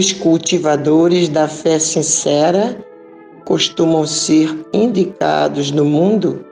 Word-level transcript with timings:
Os 0.00 0.12
cultivadores 0.12 1.28
da 1.28 1.46
fé 1.46 1.78
sincera 1.78 2.74
costumam 3.44 4.06
ser 4.06 4.48
indicados 4.72 5.70
no 5.70 5.84
mundo 5.84 6.42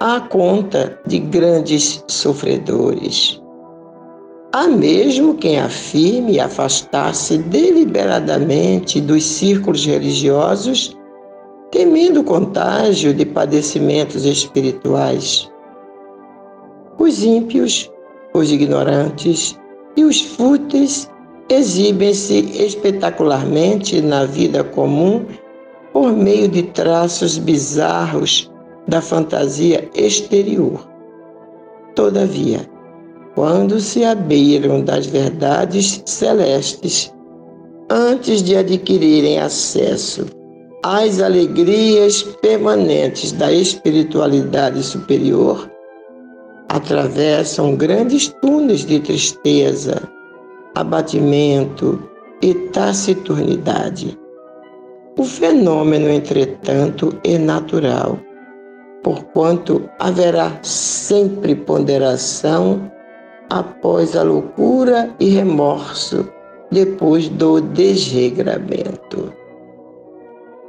à 0.00 0.18
conta 0.18 0.98
de 1.06 1.20
grandes 1.20 2.02
sofredores. 2.08 3.40
Há 4.52 4.66
mesmo 4.66 5.34
quem 5.34 5.60
afirme 5.60 6.40
afastar-se 6.40 7.38
deliberadamente 7.38 9.00
dos 9.00 9.22
círculos 9.22 9.86
religiosos, 9.86 10.98
temendo 11.70 12.22
o 12.22 12.24
contágio 12.24 13.14
de 13.14 13.24
padecimentos 13.24 14.24
espirituais. 14.24 15.48
Os 16.98 17.22
ímpios, 17.22 17.88
os 18.34 18.50
ignorantes 18.50 19.56
e 19.96 20.02
os 20.02 20.20
fúteis 20.22 21.08
exibem-se 21.48 22.38
espetacularmente 22.62 24.00
na 24.00 24.24
vida 24.24 24.64
comum 24.64 25.24
por 25.92 26.12
meio 26.12 26.48
de 26.48 26.62
traços 26.62 27.38
bizarros 27.38 28.50
da 28.88 29.00
fantasia 29.00 29.88
exterior. 29.94 30.86
Todavia, 31.94 32.60
quando 33.34 33.80
se 33.80 34.04
abeiram 34.04 34.82
das 34.82 35.06
verdades 35.06 36.02
celestes, 36.04 37.12
antes 37.90 38.42
de 38.42 38.56
adquirirem 38.56 39.38
acesso 39.38 40.26
às 40.82 41.20
alegrias 41.20 42.22
permanentes 42.42 43.32
da 43.32 43.52
espiritualidade 43.52 44.82
superior, 44.82 45.70
atravessam 46.68 47.74
grandes 47.74 48.28
túneis 48.40 48.84
de 48.84 49.00
tristeza, 49.00 50.02
abatimento 50.76 51.98
e 52.42 52.52
taciturnidade. 52.54 54.16
O 55.18 55.24
fenômeno, 55.24 56.10
entretanto, 56.10 57.18
é 57.24 57.38
natural, 57.38 58.18
porquanto 59.02 59.88
haverá 59.98 60.52
sempre 60.62 61.54
ponderação 61.54 62.92
após 63.48 64.14
a 64.14 64.22
loucura 64.22 65.10
e 65.18 65.30
remorso 65.30 66.28
depois 66.70 67.30
do 67.30 67.58
desregramento. 67.60 69.32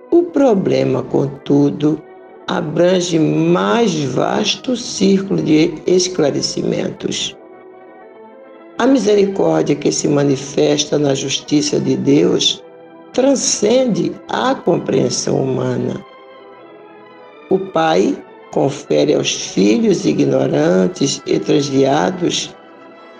O 0.09 0.23
problema, 0.23 1.03
contudo, 1.03 2.01
abrange 2.47 3.19
mais 3.19 3.93
vasto 4.05 4.73
círculo 4.77 5.41
de 5.41 5.73
esclarecimentos. 5.85 7.36
A 8.79 8.85
misericórdia 8.85 9.75
que 9.75 9.91
se 9.91 10.07
manifesta 10.07 10.99
na 10.99 11.15
justiça 11.15 11.79
de 11.79 11.95
Deus 11.95 12.63
transcende 13.11 14.11
a 14.29 14.53
compreensão 14.53 15.41
humana. 15.41 16.05
O 17.49 17.57
Pai 17.57 18.15
confere 18.51 19.15
aos 19.15 19.31
filhos 19.31 20.05
ignorantes 20.05 21.21
e 21.25 21.39
transviados 21.39 22.55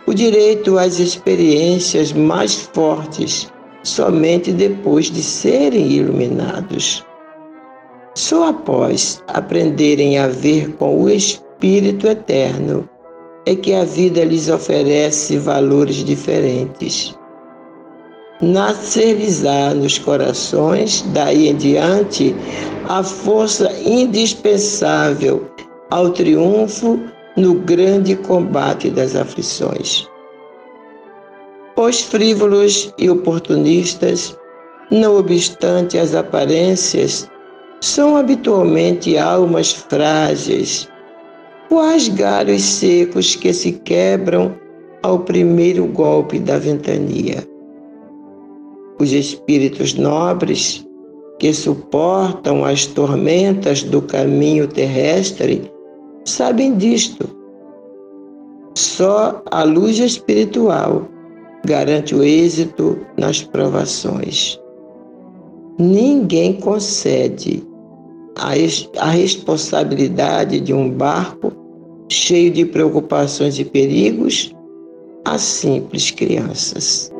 o 0.06 0.14
direito 0.14 0.78
às 0.78 1.00
experiências 1.00 2.14
mais 2.14 2.70
fortes 2.74 3.52
somente 3.84 4.52
depois 4.52 5.10
de 5.10 5.24
serem 5.24 5.92
iluminados. 5.92 7.04
Só 8.16 8.50
após 8.50 9.24
aprenderem 9.28 10.20
a 10.20 10.28
ver 10.28 10.74
com 10.74 11.02
o 11.02 11.10
Espírito 11.10 12.06
Eterno 12.06 12.88
é 13.48 13.56
que 13.56 13.74
a 13.74 13.86
vida 13.86 14.26
lhes 14.26 14.50
oferece 14.50 15.38
valores 15.38 16.04
diferentes. 16.04 17.18
Nascer-lhes-á 18.42 19.74
nos 19.74 19.98
corações, 19.98 21.06
daí 21.14 21.48
em 21.48 21.56
diante, 21.56 22.36
a 22.90 23.02
força 23.02 23.72
indispensável 23.86 25.50
ao 25.90 26.10
triunfo 26.10 27.00
no 27.38 27.54
grande 27.54 28.18
combate 28.18 28.90
das 28.90 29.16
aflições. 29.16 30.06
Os 31.78 32.02
frívolos 32.02 32.94
e 32.98 33.10
oportunistas, 33.10 34.38
não 34.92 35.18
obstante 35.18 35.98
as 35.98 36.14
aparências, 36.14 37.30
são 37.80 38.18
habitualmente 38.18 39.18
almas 39.18 39.72
frágeis, 39.72 40.90
Quais 41.70 42.08
galhos 42.08 42.64
secos 42.64 43.36
que 43.36 43.52
se 43.52 43.74
quebram 43.74 44.56
ao 45.04 45.20
primeiro 45.20 45.86
golpe 45.86 46.40
da 46.40 46.58
ventania? 46.58 47.46
Os 49.00 49.12
espíritos 49.12 49.94
nobres 49.94 50.86
que 51.40 51.54
suportam 51.54 52.64
as 52.64 52.86
tormentas 52.86 53.84
do 53.84 54.02
caminho 54.02 54.68
terrestre 54.68 55.70
sabem 56.24 56.78
disto. 56.78 57.28
Só 58.76 59.42
a 59.52 59.64
luz 59.64 60.00
espiritual 60.00 61.06
garante 61.66 62.16
o 62.16 62.24
êxito 62.24 62.98
nas 63.18 63.44
provações. 63.44 64.58
Ninguém 65.78 66.54
concede 66.54 67.62
a, 69.00 69.10
responsabilidade 69.10 70.60
de 70.60 70.74
um 70.74 70.90
barco 70.90 71.57
cheio 72.10 72.52
de 72.52 72.66
preocupações 72.66 73.60
e 73.60 73.66
perigos 73.66 74.54
a 75.26 75.38
simples 75.38 76.12
crianças. 76.12 77.12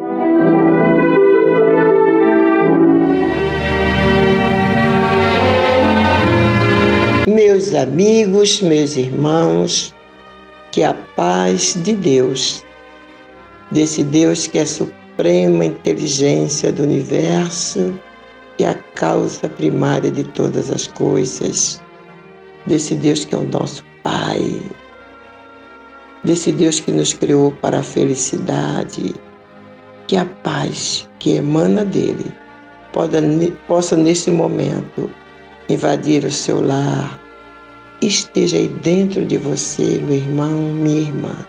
Meus 7.28 7.74
amigos, 7.74 8.62
meus 8.62 8.96
irmãos, 8.96 9.94
que 10.72 10.84
a 10.84 10.94
paz 10.94 11.76
de 11.84 11.94
Deus, 11.94 12.64
desse 13.72 14.04
Deus 14.04 14.48
que 14.48 14.60
é 14.60 14.66
suprema 14.66 15.66
inteligência 15.66 16.72
do 16.72 16.84
universo, 16.84 17.94
e 18.60 18.66
a 18.66 18.74
causa 18.96 19.48
primária 19.48 20.10
de 20.10 20.24
todas 20.24 20.72
as 20.72 20.88
coisas, 20.88 21.82
desse 22.66 22.96
Deus 22.96 23.24
que 23.24 23.36
é 23.36 23.38
o 23.38 23.48
nosso 23.48 23.84
Pai, 24.08 24.62
desse 26.24 26.50
Deus 26.54 26.80
que 26.80 26.94
nos 26.94 27.12
criou 27.12 27.52
para 27.52 27.80
a 27.80 27.84
felicidade, 27.84 29.14
que 30.08 30.16
a 30.16 30.24
paz 30.24 31.10
que 31.20 31.32
emana 31.36 31.84
dele 31.84 32.32
possa, 33.68 33.98
nesse 33.98 34.32
momento 34.32 35.12
invadir 35.68 36.24
o 36.24 36.32
seu 36.32 36.66
lar, 36.66 37.20
esteja 38.02 38.56
aí 38.56 38.70
dentro 38.82 39.26
de 39.26 39.38
você, 39.38 40.02
meu 40.02 40.16
irmão, 40.16 40.54
minha 40.54 41.02
irmã. 41.02 41.46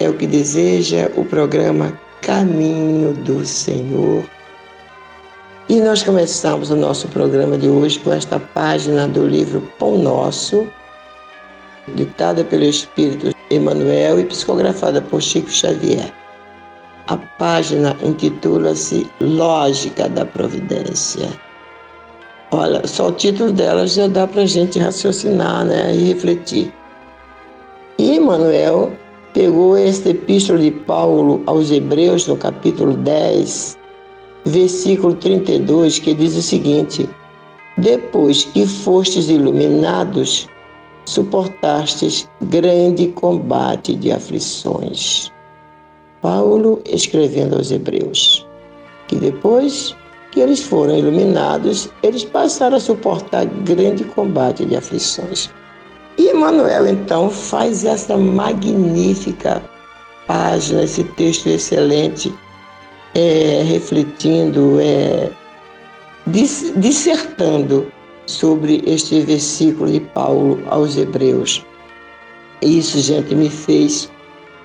É 0.00 0.08
o 0.08 0.14
que 0.14 0.26
deseja 0.26 1.10
o 1.14 1.26
programa 1.26 1.92
Caminho 2.22 3.12
do 3.12 3.44
Senhor. 3.44 4.24
E 5.68 5.78
nós 5.78 6.02
começamos 6.02 6.70
o 6.70 6.76
nosso 6.76 7.06
programa 7.08 7.58
de 7.58 7.68
hoje 7.68 7.98
com 7.98 8.14
esta 8.14 8.40
página 8.40 9.06
do 9.06 9.26
livro 9.26 9.60
Pão 9.78 9.98
Nosso, 9.98 10.66
ditada 11.94 12.44
pelo 12.44 12.64
Espírito 12.64 13.34
Emmanuel 13.50 14.20
e 14.20 14.24
psicografada 14.24 15.00
por 15.02 15.20
Chico 15.20 15.50
Xavier. 15.50 16.12
A 17.08 17.16
página 17.16 17.96
intitula-se 18.02 19.06
Lógica 19.20 20.08
da 20.08 20.24
Providência. 20.24 21.28
Olha, 22.52 22.86
só 22.86 23.08
o 23.08 23.12
título 23.12 23.52
dela 23.52 23.86
já 23.86 24.06
dá 24.08 24.26
para 24.26 24.42
a 24.42 24.46
gente 24.46 24.78
raciocinar 24.78 25.64
né, 25.64 25.94
e 25.94 26.12
refletir. 26.12 26.72
E 27.98 28.16
Emmanuel 28.16 28.92
pegou 29.32 29.76
esta 29.76 30.10
epístola 30.10 30.58
de 30.58 30.70
Paulo 30.70 31.42
aos 31.46 31.70
Hebreus, 31.70 32.26
no 32.26 32.36
capítulo 32.36 32.94
10, 32.94 33.78
versículo 34.46 35.14
32, 35.14 35.98
que 35.98 36.14
diz 36.14 36.36
o 36.36 36.42
seguinte: 36.42 37.08
Depois 37.76 38.44
que 38.44 38.66
fostes 38.66 39.28
iluminados, 39.28 40.48
suportastes 41.04 42.28
grande 42.42 43.08
combate 43.08 43.94
de 43.94 44.12
aflições. 44.12 45.30
Paulo 46.22 46.80
escrevendo 46.86 47.56
aos 47.56 47.70
Hebreus, 47.70 48.46
que 49.08 49.16
depois 49.16 49.96
que 50.30 50.40
eles 50.40 50.62
foram 50.62 50.96
iluminados, 50.96 51.88
eles 52.02 52.24
passaram 52.24 52.76
a 52.76 52.80
suportar 52.80 53.46
grande 53.46 54.04
combate 54.04 54.64
de 54.64 54.76
aflições. 54.76 55.50
E 56.18 56.30
Emmanuel, 56.30 56.86
então, 56.86 57.30
faz 57.30 57.84
essa 57.84 58.16
magnífica 58.16 59.62
página, 60.26 60.84
esse 60.84 61.02
texto 61.02 61.48
excelente, 61.48 62.32
é, 63.14 63.62
refletindo, 63.64 64.78
é, 64.80 65.30
dissertando 66.76 67.90
sobre 68.30 68.82
este 68.86 69.20
versículo 69.20 69.90
de 69.90 70.00
Paulo 70.00 70.62
aos 70.68 70.96
Hebreus. 70.96 71.64
Isso, 72.62 72.98
gente, 73.00 73.34
me 73.34 73.50
fez 73.50 74.10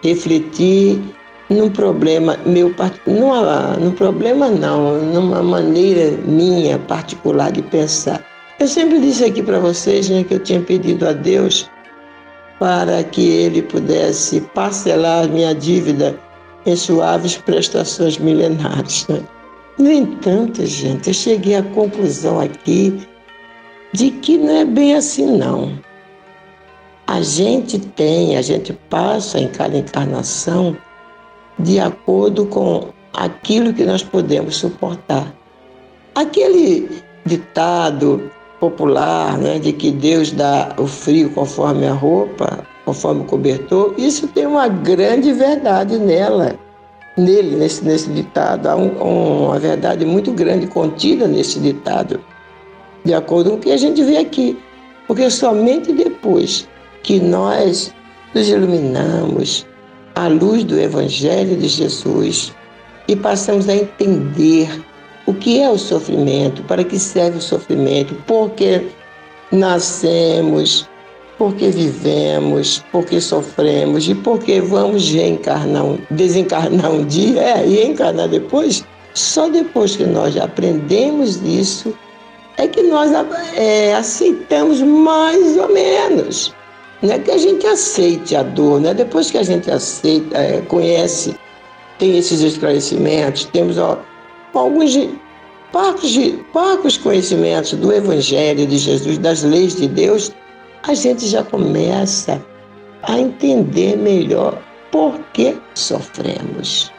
refletir 0.03 1.01
num 1.49 1.69
problema 1.69 2.37
meu, 2.45 2.73
numa, 3.07 3.77
num 3.77 3.91
problema 3.91 4.49
não, 4.49 4.97
numa 4.99 5.41
maneira 5.41 6.17
minha 6.25 6.77
particular 6.77 7.51
de 7.51 7.61
pensar. 7.61 8.23
Eu 8.59 8.67
sempre 8.67 8.99
disse 8.99 9.25
aqui 9.25 9.41
para 9.41 9.59
vocês 9.59 10.09
né, 10.09 10.23
que 10.23 10.35
eu 10.35 10.39
tinha 10.39 10.61
pedido 10.61 11.07
a 11.07 11.11
Deus 11.11 11.69
para 12.59 13.03
que 13.03 13.21
Ele 13.21 13.61
pudesse 13.61 14.41
parcelar 14.53 15.27
minha 15.27 15.53
dívida 15.53 16.17
em 16.65 16.75
suaves 16.75 17.37
prestações 17.37 18.17
milenares. 18.17 19.05
Né? 19.07 19.21
No 19.77 19.91
entanto, 19.91 20.65
gente, 20.65 21.09
eu 21.09 21.13
cheguei 21.13 21.55
à 21.55 21.63
conclusão 21.63 22.39
aqui 22.39 22.97
de 23.95 24.11
que 24.11 24.37
não 24.37 24.57
é 24.57 24.65
bem 24.65 24.93
assim, 24.93 25.25
não. 25.25 25.71
A 27.07 27.21
gente 27.21 27.79
tem, 27.79 28.35
a 28.35 28.41
gente 28.41 28.73
passa 28.89 29.39
em 29.39 29.47
cada 29.47 29.77
encarnação 29.77 30.75
de 31.57 31.79
acordo 31.79 32.45
com 32.45 32.89
aquilo 33.13 33.73
que 33.73 33.85
nós 33.85 34.03
podemos 34.03 34.57
suportar. 34.57 35.33
Aquele 36.13 37.01
ditado 37.25 38.29
popular, 38.59 39.37
né, 39.37 39.59
de 39.59 39.71
que 39.71 39.91
Deus 39.91 40.31
dá 40.31 40.75
o 40.77 40.87
frio 40.87 41.29
conforme 41.29 41.87
a 41.87 41.93
roupa, 41.93 42.65
conforme 42.83 43.21
o 43.21 43.25
cobertor, 43.25 43.93
isso 43.97 44.27
tem 44.27 44.45
uma 44.45 44.67
grande 44.67 45.31
verdade 45.31 45.97
nela, 45.97 46.55
nele, 47.17 47.55
nesse, 47.55 47.85
nesse 47.85 48.09
ditado. 48.09 48.67
Há 48.67 48.75
um, 48.75 49.47
uma 49.47 49.59
verdade 49.59 50.05
muito 50.05 50.33
grande 50.33 50.67
contida 50.67 51.27
nesse 51.27 51.59
ditado, 51.59 52.19
de 53.05 53.13
acordo 53.13 53.51
com 53.51 53.55
o 53.57 53.59
que 53.59 53.71
a 53.71 53.77
gente 53.77 54.03
vê 54.03 54.17
aqui. 54.17 54.57
Porque 55.07 55.29
somente 55.29 55.93
depois 55.93 56.67
que 57.03 57.19
nós 57.19 57.93
nos 58.33 58.49
iluminamos, 58.49 59.65
à 60.15 60.27
luz 60.27 60.63
do 60.63 60.79
Evangelho 60.79 61.57
de 61.57 61.67
Jesus 61.67 62.53
e 63.07 63.15
passamos 63.15 63.69
a 63.69 63.75
entender 63.75 64.69
o 65.25 65.33
que 65.33 65.59
é 65.59 65.69
o 65.69 65.77
sofrimento, 65.77 66.63
para 66.63 66.83
que 66.83 66.97
serve 66.97 67.37
o 67.37 67.41
sofrimento, 67.41 68.15
por 68.25 68.51
que 68.51 68.87
nascemos, 69.51 70.87
por 71.37 71.53
que 71.55 71.69
vivemos, 71.69 72.83
por 72.91 73.05
que 73.05 73.19
sofremos 73.19 74.07
e 74.07 74.15
por 74.15 74.39
que 74.39 74.61
vamos 74.61 75.11
reencarnar, 75.11 75.97
desencarnar 76.09 76.91
um 76.91 77.05
dia 77.05 77.41
é, 77.41 77.65
e 77.67 77.85
encarnar 77.85 78.29
depois. 78.29 78.83
Só 79.13 79.49
depois 79.49 79.95
que 79.95 80.05
nós 80.05 80.35
aprendemos 80.37 81.41
isso 81.43 81.93
é 82.57 82.67
que 82.67 82.83
nós 82.83 83.11
é, 83.55 83.93
aceitamos 83.93 84.81
mais 84.81 85.57
ou 85.57 85.69
menos 85.69 86.53
não 87.01 87.13
é 87.13 87.19
que 87.19 87.31
a 87.31 87.37
gente 87.37 87.67
aceite 87.67 88.35
a 88.35 88.43
dor, 88.43 88.79
né? 88.79 88.93
Depois 88.93 89.29
que 89.29 89.37
a 89.37 89.43
gente 89.43 89.69
aceita, 89.69 90.37
é, 90.37 90.61
conhece, 90.61 91.35
tem 91.99 92.17
esses 92.17 92.41
esclarecimentos, 92.41 93.45
temos 93.45 93.77
ó, 93.77 93.99
alguns 94.53 94.97
parcos, 95.71 96.17
parcos 96.53 96.97
conhecimentos 96.97 97.73
do 97.73 97.93
Evangelho 97.93 98.65
de 98.65 98.77
Jesus, 98.77 99.17
das 99.17 99.43
leis 99.43 99.75
de 99.75 99.87
Deus, 99.87 100.31
a 100.83 100.93
gente 100.93 101.27
já 101.27 101.43
começa 101.43 102.43
a 103.03 103.19
entender 103.19 103.97
melhor 103.97 104.57
por 104.91 105.19
que 105.33 105.55
sofremos, 105.75 106.91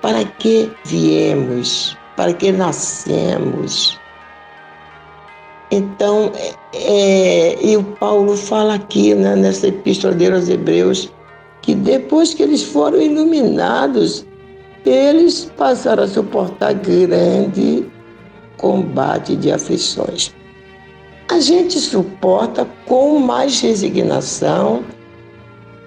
para 0.00 0.24
que 0.24 0.70
viemos, 0.84 1.96
para 2.16 2.32
que 2.34 2.52
nascemos, 2.52 3.98
então, 5.74 6.30
é, 6.74 7.56
e 7.64 7.74
o 7.78 7.82
Paulo 7.82 8.36
fala 8.36 8.74
aqui 8.74 9.14
né, 9.14 9.34
nessa 9.34 9.68
epístola 9.68 10.14
dele 10.14 10.36
aos 10.36 10.48
Hebreus 10.50 11.10
que 11.62 11.74
depois 11.74 12.34
que 12.34 12.42
eles 12.42 12.62
foram 12.62 13.00
iluminados, 13.00 14.26
eles 14.84 15.50
passaram 15.56 16.02
a 16.02 16.08
suportar 16.08 16.74
grande 16.74 17.86
combate 18.58 19.34
de 19.34 19.50
aflições. 19.50 20.34
A 21.30 21.40
gente 21.40 21.78
suporta 21.78 22.68
com 22.84 23.18
mais 23.18 23.58
resignação, 23.60 24.84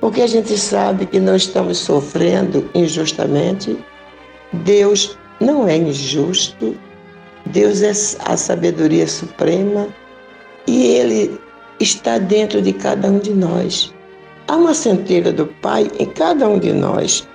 porque 0.01 0.21
a 0.21 0.27
gente 0.27 0.57
sabe 0.57 1.05
que 1.05 1.19
não 1.19 1.35
estamos 1.35 1.77
sofrendo 1.77 2.67
injustamente. 2.73 3.77
Deus 4.51 5.15
não 5.39 5.67
é 5.67 5.77
injusto, 5.77 6.75
Deus 7.47 7.81
é 7.81 7.91
a 8.25 8.37
sabedoria 8.37 9.07
suprema 9.07 9.87
e 10.67 10.85
Ele 10.87 11.39
está 11.79 12.17
dentro 12.17 12.61
de 12.61 12.73
cada 12.73 13.09
um 13.09 13.19
de 13.19 13.33
nós. 13.33 13.93
Há 14.47 14.55
uma 14.55 14.73
centelha 14.73 15.31
do 15.31 15.47
Pai 15.47 15.89
em 15.99 16.05
cada 16.05 16.47
um 16.47 16.59
de 16.59 16.73
nós. 16.73 17.27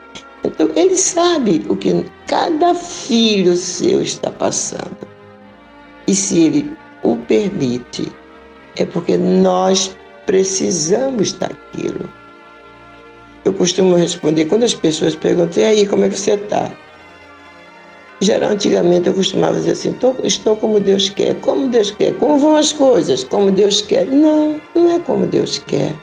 Então, 0.44 0.70
Ele 0.74 0.96
sabe 0.96 1.64
o 1.68 1.76
que 1.76 2.04
cada 2.26 2.74
filho 2.74 3.56
seu 3.56 4.00
está 4.00 4.30
passando. 4.30 4.96
E 6.06 6.14
se 6.14 6.44
Ele 6.44 6.76
o 7.02 7.16
permite, 7.16 8.10
é 8.76 8.84
porque 8.84 9.16
nós 9.16 9.96
precisamos 10.26 11.32
daquilo. 11.34 12.08
Eu 13.44 13.52
costumo 13.54 13.96
responder, 13.96 14.46
quando 14.46 14.64
as 14.64 14.74
pessoas 14.74 15.14
perguntam, 15.14 15.62
e 15.62 15.66
aí, 15.66 15.86
como 15.86 16.04
é 16.04 16.08
que 16.08 16.18
você 16.18 16.32
está? 16.32 16.70
Geral, 18.22 18.50
antigamente 18.50 19.08
eu 19.08 19.14
costumava 19.14 19.54
dizer 19.54 19.72
assim, 19.72 19.96
estou 20.24 20.54
como 20.54 20.78
Deus 20.78 21.08
quer, 21.08 21.34
como 21.36 21.68
Deus 21.68 21.90
quer, 21.90 22.14
como 22.16 22.38
vão 22.38 22.54
as 22.54 22.70
coisas, 22.70 23.24
como 23.24 23.50
Deus 23.50 23.80
quer. 23.80 24.06
Não, 24.06 24.60
não 24.74 24.90
é 24.90 24.98
como 24.98 25.26
Deus 25.26 25.58
quer. 25.66 25.94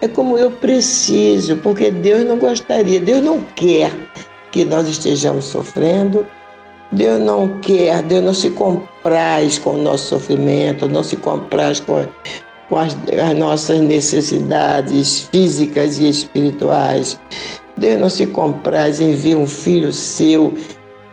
É 0.00 0.08
como 0.08 0.36
eu 0.36 0.50
preciso, 0.50 1.56
porque 1.58 1.92
Deus 1.92 2.24
não 2.24 2.36
gostaria, 2.36 2.98
Deus 2.98 3.22
não 3.22 3.40
quer 3.54 3.92
que 4.50 4.64
nós 4.64 4.88
estejamos 4.88 5.44
sofrendo, 5.44 6.26
Deus 6.90 7.20
não 7.20 7.60
quer, 7.60 8.02
Deus 8.02 8.24
não 8.24 8.34
se 8.34 8.50
compraz 8.50 9.56
com 9.58 9.70
o 9.70 9.82
nosso 9.82 10.08
sofrimento, 10.08 10.88
não 10.88 11.04
se 11.04 11.16
compraz 11.16 11.78
com, 11.78 12.04
com 12.68 12.76
as, 12.76 12.96
as 13.24 13.38
nossas 13.38 13.80
necessidades 13.80 15.28
físicas 15.30 16.00
e 16.00 16.08
espirituais. 16.08 17.20
Deus 17.76 18.00
não 18.00 18.10
se 18.10 18.26
compraz 18.26 19.00
em 19.00 19.14
ver 19.14 19.36
um 19.36 19.46
filho 19.46 19.92
seu 19.92 20.52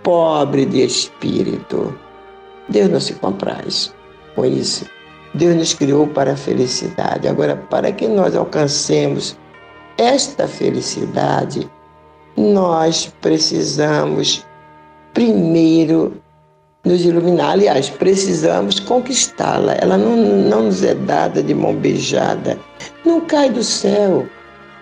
pobre 0.09 0.65
de 0.65 0.83
espírito. 0.83 1.95
Deus 2.67 2.89
não 2.89 2.99
se 2.99 3.13
compraz 3.13 3.93
com 4.35 4.43
isso. 4.43 4.87
Deus 5.35 5.55
nos 5.55 5.75
criou 5.75 6.07
para 6.07 6.33
a 6.33 6.35
felicidade. 6.35 7.27
Agora, 7.27 7.55
para 7.69 7.91
que 7.91 8.07
nós 8.07 8.35
alcancemos 8.35 9.37
esta 9.99 10.47
felicidade, 10.47 11.69
nós 12.35 13.13
precisamos 13.21 14.43
primeiro 15.13 16.19
nos 16.83 17.05
iluminar. 17.05 17.51
Aliás, 17.51 17.91
precisamos 17.91 18.79
conquistá-la. 18.79 19.75
Ela 19.79 19.95
não, 19.95 20.15
não 20.15 20.63
nos 20.63 20.81
é 20.81 20.95
dada 20.95 21.43
de 21.43 21.53
mão 21.53 21.75
beijada. 21.75 22.57
Não 23.05 23.21
cai 23.21 23.51
do 23.51 23.63
céu. 23.63 24.27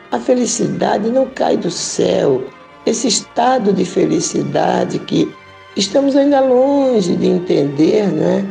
A 0.09 0.19
felicidade 0.19 1.09
não 1.09 1.25
cai 1.25 1.57
do 1.57 1.69
céu. 1.69 2.45
Esse 2.87 3.09
estado 3.09 3.73
de 3.73 3.83
felicidade 3.83 4.97
que 4.99 5.29
estamos 5.75 6.15
ainda 6.15 6.39
longe 6.39 7.17
de 7.17 7.27
entender, 7.27 8.07
né? 8.07 8.45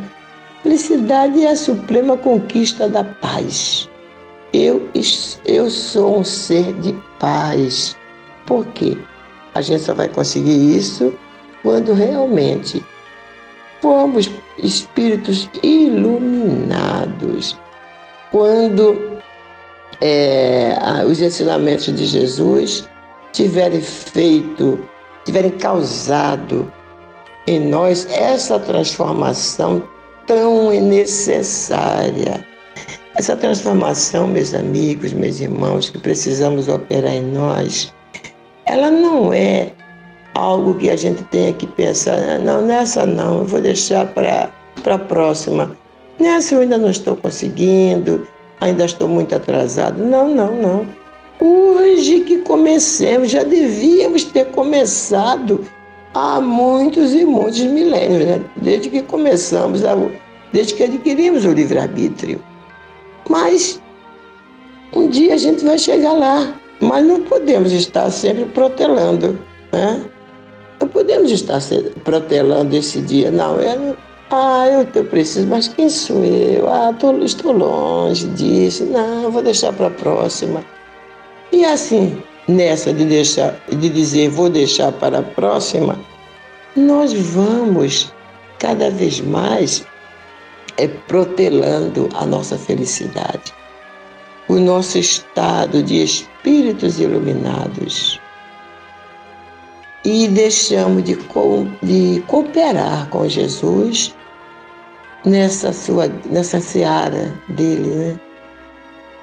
Felicidade 0.61 1.43
é 1.43 1.49
a 1.49 1.55
suprema 1.55 2.15
conquista 2.15 2.87
da 2.87 3.03
paz. 3.03 3.89
Eu, 4.53 4.87
eu 5.43 5.71
sou 5.71 6.19
um 6.19 6.23
ser 6.23 6.71
de 6.81 6.93
paz. 7.19 7.97
Por 8.45 8.63
quê? 8.67 8.95
A 9.55 9.61
gente 9.61 9.81
só 9.81 9.95
vai 9.95 10.07
conseguir 10.07 10.77
isso 10.77 11.11
quando 11.63 11.93
realmente 11.93 12.85
formos 13.81 14.29
espíritos 14.59 15.49
iluminados. 15.63 17.57
Quando 18.29 19.17
é, 19.99 20.77
os 21.07 21.19
ensinamentos 21.21 21.85
de 21.87 22.05
Jesus 22.05 22.87
tiverem 23.37 23.81
feito, 23.81 24.79
tiverem 25.23 25.51
causado 25.51 26.71
em 27.45 27.59
nós 27.59 28.07
essa 28.11 28.59
transformação 28.59 29.83
tão 30.25 30.71
necessária. 30.71 32.43
Essa 33.15 33.35
transformação, 33.35 34.27
meus 34.27 34.55
amigos, 34.55 35.13
meus 35.13 35.39
irmãos, 35.39 35.91
que 35.91 35.99
precisamos 35.99 36.67
operar 36.67 37.13
em 37.13 37.21
nós, 37.31 37.93
ela 38.65 38.89
não 38.89 39.31
é 39.31 39.71
algo 40.33 40.73
que 40.73 40.89
a 40.89 40.95
gente 40.95 41.23
tenha 41.25 41.53
que 41.53 41.67
pensar, 41.67 42.39
não, 42.39 42.63
nessa 42.63 43.05
não, 43.05 43.39
eu 43.39 43.45
vou 43.45 43.61
deixar 43.61 44.07
para 44.07 44.51
a 44.83 44.97
próxima. 44.97 45.77
Nessa 46.19 46.55
eu 46.55 46.61
ainda 46.61 46.79
não 46.79 46.89
estou 46.89 47.15
conseguindo, 47.15 48.27
ainda 48.61 48.85
estou 48.85 49.07
muito 49.07 49.35
atrasado. 49.35 50.03
Não, 50.03 50.27
não, 50.27 50.55
não. 50.55 50.96
Hoje 51.39 52.21
que 52.21 52.39
comecemos, 52.39 53.29
já 53.29 53.43
devíamos 53.43 54.23
ter 54.23 54.45
começado 54.47 55.63
há 56.13 56.41
muitos 56.41 57.13
e 57.13 57.25
muitos 57.25 57.61
milênios, 57.61 58.25
né? 58.25 58.41
desde 58.55 58.89
que 58.89 59.03
começamos, 59.03 59.85
a, 59.85 59.95
desde 60.51 60.73
que 60.73 60.83
adquirimos 60.83 61.45
o 61.45 61.51
livre-arbítrio. 61.51 62.41
Mas 63.29 63.79
um 64.93 65.07
dia 65.07 65.35
a 65.35 65.37
gente 65.37 65.63
vai 65.63 65.77
chegar 65.77 66.13
lá, 66.13 66.55
mas 66.81 67.05
não 67.05 67.21
podemos 67.21 67.71
estar 67.71 68.09
sempre 68.09 68.45
protelando. 68.45 69.37
Né? 69.71 70.05
Não 70.79 70.87
podemos 70.87 71.31
estar 71.31 71.59
protelando 72.03 72.75
esse 72.75 73.01
dia. 73.01 73.29
Não, 73.29 73.59
eu, 73.59 73.95
ah, 74.31 74.67
eu, 74.67 74.87
eu 74.93 75.05
preciso, 75.05 75.47
mas 75.47 75.67
quem 75.67 75.89
sou 75.89 76.23
eu? 76.23 76.67
Ah, 76.67 76.93
tô, 76.99 77.11
estou 77.19 77.51
longe 77.51 78.27
disso. 78.29 78.85
Não, 78.85 79.29
vou 79.29 79.41
deixar 79.41 79.71
para 79.73 79.87
a 79.87 79.91
próxima. 79.91 80.63
E 81.51 81.65
assim, 81.65 82.21
nessa 82.47 82.93
de 82.93 83.05
deixar, 83.05 83.59
de 83.69 83.89
dizer 83.89 84.29
vou 84.29 84.49
deixar 84.49 84.91
para 84.91 85.19
a 85.19 85.23
próxima, 85.23 85.99
nós 86.75 87.13
vamos 87.13 88.13
cada 88.59 88.89
vez 88.89 89.19
mais 89.19 89.85
é, 90.77 90.87
protelando 90.87 92.09
a 92.13 92.25
nossa 92.25 92.57
felicidade, 92.57 93.53
o 94.47 94.55
nosso 94.55 94.97
estado 94.97 95.81
de 95.81 96.03
espíritos 96.03 96.99
iluminados. 96.99 98.19
E 100.05 100.27
deixamos 100.27 101.03
de, 101.03 101.17
de 101.83 102.21
cooperar 102.27 103.09
com 103.09 103.27
Jesus 103.27 104.15
nessa, 105.25 105.73
sua, 105.73 106.07
nessa 106.25 106.61
seara 106.61 107.33
dele, 107.49 107.89
né? 107.89 108.19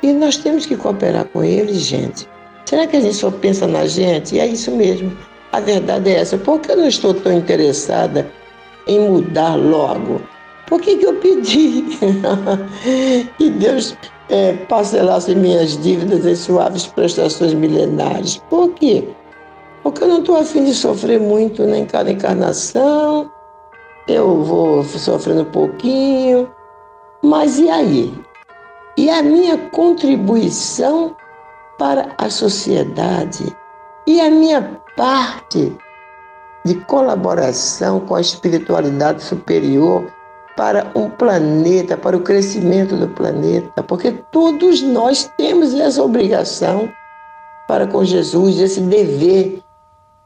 E 0.05 0.13
nós 0.13 0.37
temos 0.37 0.67
que 0.67 0.77
cooperar 0.77 1.25
com 1.25 1.43
ele, 1.43 1.73
gente, 1.75 2.29
Será 2.67 2.87
que 2.87 2.97
a 2.97 3.01
gente 3.01 3.15
só 3.15 3.31
pensa 3.31 3.67
na 3.67 3.87
gente? 3.87 4.35
E 4.35 4.41
é 4.41 4.47
isso 4.47 4.71
mesmo. 4.71 5.17
A 5.53 5.61
verdade 5.61 6.11
é 6.11 6.21
essa. 6.21 6.37
Por 6.39 6.61
que 6.61 6.73
eu 6.73 6.77
não 6.77 6.89
estou 6.89 7.15
tão 7.15 7.33
interessada 7.33 8.31
em 8.87 8.99
mudar 9.01 9.55
logo? 9.55 10.21
Por 10.67 10.81
que, 10.81 10.97
que 10.97 11.07
eu 11.07 11.15
pedi 11.15 11.85
que 13.39 13.51
Deus 13.51 13.97
é, 14.31 14.55
parcelasse 14.55 15.35
minhas 15.35 15.81
dívidas 15.83 16.25
em 16.25 16.35
suaves 16.35 16.87
prestações 16.87 17.53
milenares? 17.53 18.39
Por 18.49 18.71
quê? 18.71 19.07
Porque 19.83 20.05
eu 20.05 20.09
não 20.09 20.21
estou 20.21 20.37
afim 20.37 20.65
de 20.65 20.75
sofrer 20.75 21.21
muito 21.21 21.65
nem 21.65 21.85
cada 21.85 22.11
encarnação, 22.11 23.31
eu 24.09 24.43
vou 24.43 24.83
sofrendo 24.83 25.43
um 25.43 25.51
pouquinho, 25.53 26.51
mas 27.23 27.59
e 27.59 27.69
aí? 27.69 28.24
E 28.97 29.11
a 29.11 29.23
minha 29.23 29.59
contribuição 29.71 31.17
para 31.79 32.15
a 32.17 32.31
sociedade 32.31 33.45
e 34.07 34.21
a 34.21 34.31
minha 34.31 34.81
parte 34.97 35.77
de 36.65 36.75
colaboração 36.87 38.01
com 38.01 38.15
a 38.15 38.21
espiritualidade 38.21 39.23
superior 39.23 40.07
para 40.57 40.91
um 40.95 41.11
planeta, 41.11 41.97
para 41.97 42.17
o 42.17 42.21
crescimento 42.21 42.97
do 42.97 43.09
planeta, 43.09 43.83
porque 43.83 44.13
todos 44.31 44.81
nós 44.81 45.31
temos 45.37 45.75
essa 45.75 46.03
obrigação 46.03 46.89
para 47.67 47.87
com 47.87 48.05
Jesus, 48.05 48.61
esse 48.61 48.81
dever, 48.81 49.61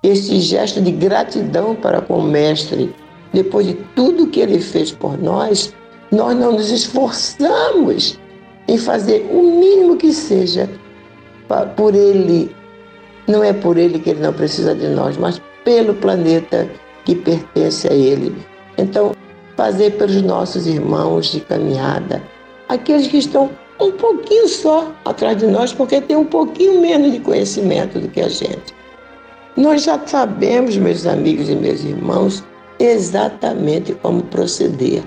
esse 0.02 0.38
gesto 0.40 0.80
de 0.80 0.90
gratidão 0.90 1.74
para 1.74 2.00
com 2.00 2.18
o 2.18 2.22
Mestre. 2.22 2.94
Depois 3.32 3.66
de 3.66 3.74
tudo 3.94 4.26
que 4.26 4.40
ele 4.40 4.60
fez 4.60 4.92
por 4.92 5.18
nós, 5.18 5.74
nós 6.10 6.36
não 6.36 6.52
nos 6.52 6.70
esforçamos 6.70 8.18
em 8.68 8.76
fazer 8.76 9.26
o 9.32 9.42
mínimo 9.42 9.96
que 9.96 10.12
seja 10.12 10.68
por 11.74 11.94
ele, 11.94 12.54
não 13.26 13.42
é 13.42 13.52
por 13.52 13.78
ele 13.78 13.98
que 13.98 14.10
ele 14.10 14.20
não 14.20 14.32
precisa 14.32 14.74
de 14.74 14.86
nós, 14.88 15.16
mas 15.16 15.40
pelo 15.64 15.94
planeta 15.94 16.68
que 17.04 17.14
pertence 17.14 17.88
a 17.88 17.94
ele. 17.94 18.36
Então, 18.76 19.12
fazer 19.56 19.92
pelos 19.92 20.20
nossos 20.22 20.66
irmãos 20.66 21.32
de 21.32 21.40
caminhada, 21.40 22.22
aqueles 22.68 23.08
que 23.08 23.16
estão 23.16 23.50
um 23.80 23.92
pouquinho 23.92 24.46
só 24.48 24.92
atrás 25.04 25.38
de 25.38 25.46
nós, 25.46 25.72
porque 25.72 26.00
tem 26.00 26.16
um 26.16 26.24
pouquinho 26.24 26.80
menos 26.80 27.12
de 27.12 27.20
conhecimento 27.20 27.98
do 27.98 28.08
que 28.08 28.20
a 28.20 28.28
gente. 28.28 28.74
Nós 29.56 29.84
já 29.84 29.98
sabemos, 30.06 30.76
meus 30.76 31.06
amigos 31.06 31.48
e 31.48 31.54
meus 31.54 31.82
irmãos, 31.82 32.44
exatamente 32.78 33.94
como 33.94 34.22
proceder. 34.24 35.02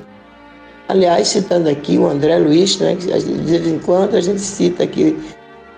Aliás, 0.92 1.30
citando 1.30 1.70
aqui 1.70 1.98
o 1.98 2.06
André 2.06 2.38
Luiz, 2.38 2.78
né, 2.78 2.98
que 2.98 3.06
de 3.08 3.34
vez 3.50 3.66
em 3.66 3.80
quando 3.80 4.16
a 4.16 4.20
gente 4.20 4.42
cita 4.42 4.84
aqui 4.84 5.18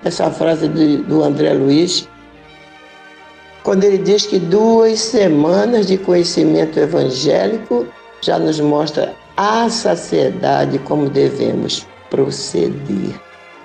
essa 0.03 0.32
frase 0.32 0.67
de, 0.67 0.98
do 1.03 1.24
André 1.24 1.53
Luiz, 1.53 2.10
quando 3.62 3.84
ele 3.84 4.00
diz 4.00 4.25
que 4.25 4.39
duas 4.39 5.00
semanas 5.00 5.86
de 5.86 6.00
conhecimento 6.00 6.79
evangélico 6.79 7.86
já 8.22 8.39
nos 8.39 8.60
mostra 8.60 9.13
a 9.38 9.70
saciedade 9.70 10.79
como 10.79 11.08
devemos 11.08 11.86
proceder. 12.10 13.13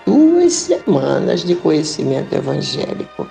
Duas 0.05 0.52
semanas 0.52 1.45
de 1.45 1.55
conhecimento 1.55 2.31
evangélico. 2.35 3.26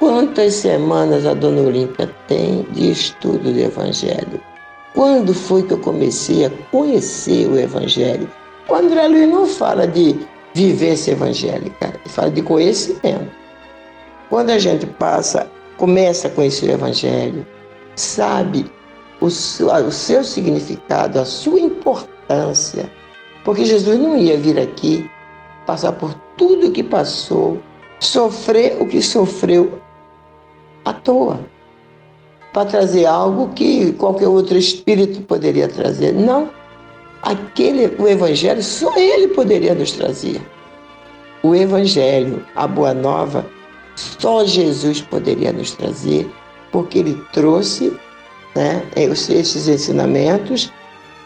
Quantas 0.00 0.54
semanas 0.54 1.26
a 1.26 1.34
dona 1.34 1.60
Olímpia 1.60 2.10
tem 2.26 2.66
de 2.72 2.90
estudo 2.90 3.52
do 3.52 3.60
Evangelho? 3.60 4.51
Quando 4.94 5.32
foi 5.32 5.62
que 5.62 5.72
eu 5.72 5.78
comecei 5.78 6.44
a 6.44 6.50
conhecer 6.70 7.48
o 7.48 7.58
Evangelho? 7.58 8.30
O 8.68 8.74
André 8.74 9.08
Luiz 9.08 9.28
não 9.28 9.46
fala 9.46 9.86
de 9.86 10.18
vivência 10.54 11.12
evangélica, 11.12 11.86
ele 11.86 12.08
fala 12.08 12.30
de 12.30 12.42
conhecimento. 12.42 13.30
Quando 14.28 14.50
a 14.50 14.58
gente 14.58 14.86
passa, 14.86 15.50
começa 15.78 16.28
a 16.28 16.30
conhecer 16.30 16.70
o 16.70 16.72
Evangelho, 16.72 17.46
sabe 17.96 18.70
o 19.20 19.30
seu, 19.30 19.68
o 19.68 19.90
seu 19.90 20.22
significado, 20.22 21.18
a 21.18 21.24
sua 21.24 21.58
importância, 21.58 22.90
porque 23.44 23.64
Jesus 23.64 23.98
não 23.98 24.16
ia 24.16 24.36
vir 24.36 24.58
aqui 24.58 25.08
passar 25.66 25.92
por 25.92 26.14
tudo 26.36 26.68
o 26.68 26.72
que 26.72 26.82
passou, 26.82 27.58
sofrer 27.98 28.76
o 28.80 28.86
que 28.86 29.00
sofreu 29.00 29.80
à 30.84 30.92
toa, 30.92 31.40
para 32.52 32.66
trazer 32.66 33.06
algo 33.06 33.48
que 33.54 33.92
qualquer 33.92 34.28
outro 34.28 34.56
espírito 34.56 35.22
poderia 35.22 35.68
trazer. 35.68 36.12
Não. 36.12 36.50
aquele, 37.22 37.94
o 37.98 38.08
Evangelho, 38.08 38.62
só 38.62 38.96
ele 38.96 39.28
poderia 39.28 39.74
nos 39.74 39.92
trazer. 39.92 40.40
O 41.42 41.54
Evangelho, 41.54 42.44
a 42.54 42.66
Boa 42.66 42.92
Nova, 42.92 43.46
só 43.94 44.44
Jesus 44.44 45.00
poderia 45.00 45.52
nos 45.52 45.72
trazer, 45.72 46.30
porque 46.70 46.98
ele 46.98 47.22
trouxe 47.32 47.96
né, 48.54 48.82
esses 48.96 49.68
ensinamentos, 49.68 50.72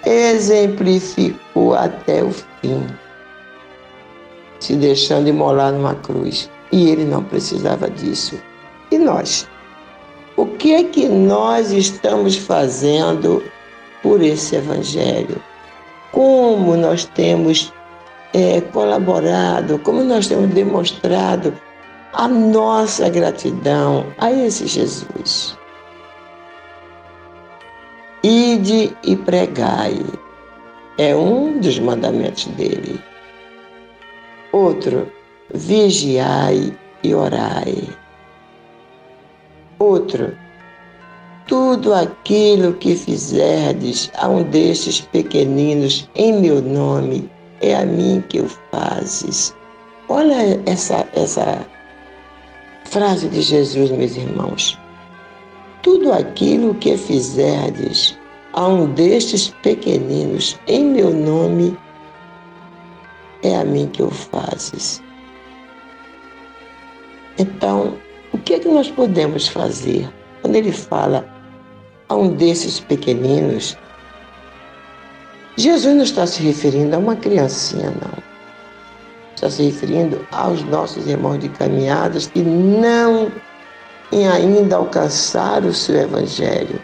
exemplificou 0.04 1.74
até 1.74 2.22
o 2.22 2.30
fim, 2.30 2.86
se 4.60 4.76
deixando 4.76 5.28
imolar 5.28 5.72
numa 5.72 5.94
cruz. 5.94 6.50
E 6.72 6.90
ele 6.90 7.04
não 7.04 7.22
precisava 7.22 7.88
disso. 7.88 8.38
E 8.90 8.98
nós? 8.98 9.48
O 10.36 10.46
que 10.46 10.74
é 10.74 10.84
que 10.84 11.08
nós 11.08 11.72
estamos 11.72 12.36
fazendo 12.36 13.42
por 14.02 14.22
esse 14.22 14.56
Evangelho? 14.56 15.42
Como 16.12 16.76
nós 16.76 17.04
temos 17.04 17.72
é, 18.34 18.60
colaborado, 18.60 19.78
como 19.78 20.04
nós 20.04 20.26
temos 20.26 20.50
demonstrado 20.50 21.54
a 22.12 22.28
nossa 22.28 23.08
gratidão 23.08 24.06
a 24.18 24.30
esse 24.30 24.66
Jesus. 24.66 25.56
Ide 28.22 28.96
e 29.04 29.16
pregai 29.16 30.04
é 30.98 31.14
um 31.14 31.58
dos 31.60 31.78
mandamentos 31.78 32.46
dele. 32.46 33.00
Outro, 34.52 35.10
vigiai 35.52 36.76
e 37.02 37.14
orai. 37.14 37.88
Outro, 39.78 40.36
tudo 41.46 41.92
aquilo 41.92 42.72
que 42.74 42.96
fizerdes 42.96 44.10
a 44.16 44.28
um 44.28 44.42
destes 44.42 45.00
pequeninos 45.00 46.08
em 46.14 46.32
meu 46.40 46.62
nome, 46.62 47.30
é 47.60 47.74
a 47.74 47.84
mim 47.84 48.24
que 48.28 48.40
o 48.40 48.48
fazes. 48.70 49.54
Olha 50.08 50.60
essa, 50.66 51.06
essa 51.14 51.66
frase 52.86 53.28
de 53.28 53.42
Jesus, 53.42 53.90
meus 53.90 54.16
irmãos. 54.16 54.78
Tudo 55.82 56.12
aquilo 56.12 56.74
que 56.74 56.96
fizerdes 56.96 58.18
a 58.52 58.66
um 58.66 58.92
destes 58.94 59.48
pequeninos 59.62 60.58
em 60.66 60.84
meu 60.84 61.12
nome, 61.12 61.76
é 63.42 63.56
a 63.56 63.64
mim 63.64 63.86
que 63.86 64.02
o 64.02 64.10
fazes. 64.10 65.02
Então, 67.38 67.94
que 68.46 68.54
é 68.54 68.58
que 68.60 68.68
nós 68.68 68.88
podemos 68.88 69.48
fazer 69.48 70.08
quando 70.40 70.54
ele 70.54 70.70
fala 70.70 71.26
a 72.08 72.14
um 72.14 72.28
desses 72.28 72.78
pequeninos? 72.78 73.76
Jesus 75.56 75.96
não 75.96 76.04
está 76.04 76.24
se 76.28 76.40
referindo 76.42 76.94
a 76.94 76.98
uma 76.98 77.16
criancinha, 77.16 77.90
não. 77.90 78.22
Está 79.34 79.50
se 79.50 79.64
referindo 79.64 80.24
aos 80.30 80.62
nossos 80.62 81.08
irmãos 81.08 81.40
de 81.40 81.48
caminhadas 81.48 82.28
que 82.28 82.40
não 82.40 83.32
ainda 84.32 84.76
alcançaram 84.76 85.68
o 85.68 85.74
seu 85.74 85.96
evangelho. 85.96 86.80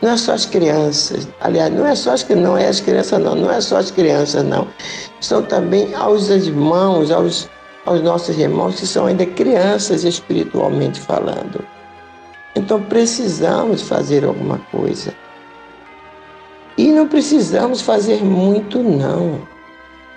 Não 0.00 0.10
é 0.10 0.16
só 0.16 0.32
as 0.32 0.46
crianças, 0.46 1.28
aliás, 1.40 1.74
não 1.74 1.84
é 1.84 1.94
só 1.96 2.12
as 2.12 2.22
que 2.22 2.36
não 2.36 2.56
é 2.56 2.68
as 2.68 2.80
crianças 2.80 3.20
não, 3.20 3.34
não 3.34 3.50
é 3.50 3.60
só 3.60 3.78
as 3.78 3.90
crianças 3.90 4.44
não. 4.44 4.68
São 5.20 5.42
também 5.42 5.92
aos 5.94 6.28
irmãos, 6.28 7.10
aos, 7.10 7.48
aos 7.84 8.00
nossos 8.02 8.38
irmãos 8.38 8.78
que 8.78 8.86
são 8.86 9.06
ainda 9.06 9.26
crianças 9.26 10.04
espiritualmente 10.04 11.00
falando. 11.00 11.64
Então 12.54 12.82
precisamos 12.82 13.82
fazer 13.82 14.24
alguma 14.24 14.58
coisa. 14.70 15.14
E 16.76 16.90
não 16.92 17.06
precisamos 17.06 17.80
fazer 17.80 18.22
muito, 18.24 18.82
não. 18.82 19.40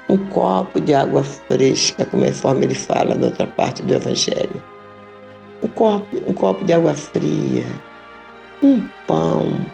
Um 0.07 0.17
copo 0.17 0.79
de 0.79 0.93
água 0.93 1.23
fresca, 1.23 2.05
conforme 2.05 2.65
ele 2.65 2.75
fala 2.75 3.15
na 3.15 3.27
outra 3.27 3.47
parte 3.47 3.81
do 3.81 3.93
Evangelho. 3.93 4.61
Um 5.63 5.67
copo, 5.69 6.17
um 6.27 6.33
copo 6.33 6.63
de 6.63 6.73
água 6.73 6.93
fria, 6.93 7.65
um 8.61 8.87
pão, 9.07 9.65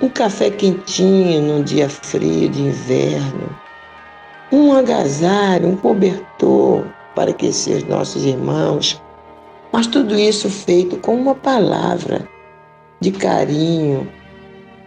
um 0.00 0.08
café 0.08 0.50
quentinho 0.50 1.40
num 1.40 1.62
dia 1.62 1.88
frio 1.88 2.48
de 2.48 2.62
inverno, 2.62 3.48
um 4.52 4.72
agasalho, 4.72 5.68
um 5.68 5.76
cobertor 5.76 6.84
para 7.14 7.30
aquecer 7.30 7.78
os 7.78 7.84
nossos 7.84 8.24
irmãos, 8.24 9.00
mas 9.72 9.86
tudo 9.86 10.14
isso 10.18 10.48
feito 10.48 10.96
com 10.98 11.14
uma 11.14 11.34
palavra 11.34 12.28
de 13.00 13.10
carinho, 13.10 14.08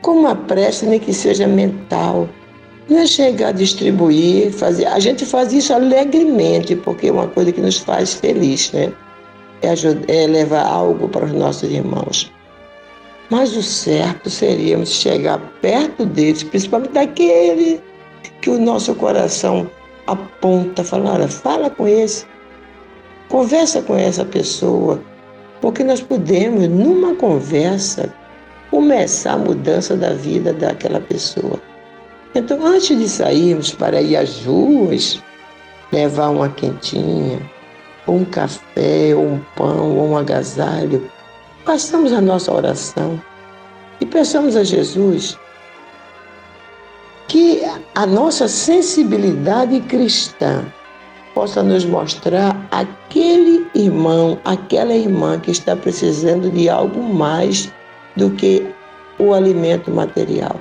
com 0.02 0.12
uma 0.12 0.36
prece 0.36 0.86
nem 0.86 1.00
que 1.00 1.14
seja 1.14 1.48
mental. 1.48 2.28
Não 2.88 3.00
é 3.00 3.06
chegar 3.06 3.50
a 3.50 3.52
distribuir, 3.52 4.52
fazer. 4.52 4.86
A 4.86 5.00
gente 5.00 5.26
faz 5.26 5.54
isso 5.54 5.74
alegremente, 5.74 6.76
porque 6.76 7.08
é 7.08 7.12
uma 7.12 7.28
coisa 7.28 7.52
que 7.52 7.62
nos 7.62 7.78
faz 7.78 8.16
feliz, 8.16 8.72
né? 8.72 8.92
É, 9.62 9.70
ajudar, 9.70 10.12
é 10.12 10.26
levar 10.26 10.66
algo 10.66 11.08
para 11.08 11.26
os 11.26 11.34
nossos 11.34 11.70
irmãos. 11.70 12.32
Mas 13.30 13.56
o 13.56 13.62
certo 13.62 14.30
seria 14.30 14.84
chegar 14.86 15.38
perto 15.62 16.04
deles, 16.04 16.42
principalmente 16.42 16.94
daquele 16.94 17.80
que 18.42 18.50
o 18.50 18.60
nosso 18.60 18.96
coração 18.96 19.70
aponta, 20.08 20.84
falando, 20.84 21.14
olha, 21.14 21.28
fala 21.28 21.70
com 21.70 21.88
esse, 21.88 22.26
conversa 23.28 23.82
com 23.82 23.96
essa 23.96 24.26
pessoa, 24.26 25.02
porque 25.62 25.84
nós 25.84 26.02
podemos, 26.02 26.68
numa 26.68 27.16
conversa, 27.16 28.14
começar 28.70 29.34
a 29.34 29.38
mudança 29.38 29.96
da 29.96 30.14
vida 30.14 30.54
daquela 30.54 31.00
pessoa. 31.00 31.60
Então, 32.36 32.66
antes 32.66 32.98
de 32.98 33.10
sairmos 33.10 33.72
para 33.72 34.02
ir 34.02 34.16
às 34.16 34.46
ruas, 34.46 35.22
levar 35.92 36.30
uma 36.30 36.50
quentinha, 36.50 37.40
ou 38.06 38.18
um 38.18 38.26
café, 38.26 39.16
ou 39.16 39.26
um 39.26 39.40
pão, 39.56 39.98
ou 39.98 40.10
um 40.10 40.18
agasalho, 40.18 41.10
façamos 41.66 42.14
a 42.14 42.22
nossa 42.22 42.54
oração 42.54 43.20
e 44.00 44.06
peçamos 44.06 44.56
a 44.56 44.64
Jesus 44.64 45.38
que 47.30 47.62
a 47.94 48.08
nossa 48.08 48.48
sensibilidade 48.48 49.80
cristã 49.82 50.66
possa 51.36 51.62
nos 51.62 51.86
mostrar 51.86 52.68
aquele 52.72 53.68
irmão, 53.76 54.40
aquela 54.44 54.96
irmã 54.96 55.40
que 55.40 55.52
está 55.52 55.76
precisando 55.76 56.50
de 56.50 56.68
algo 56.68 57.04
mais 57.04 57.72
do 58.18 58.32
que 58.32 58.66
o 59.20 59.32
alimento 59.32 59.92
material, 59.92 60.60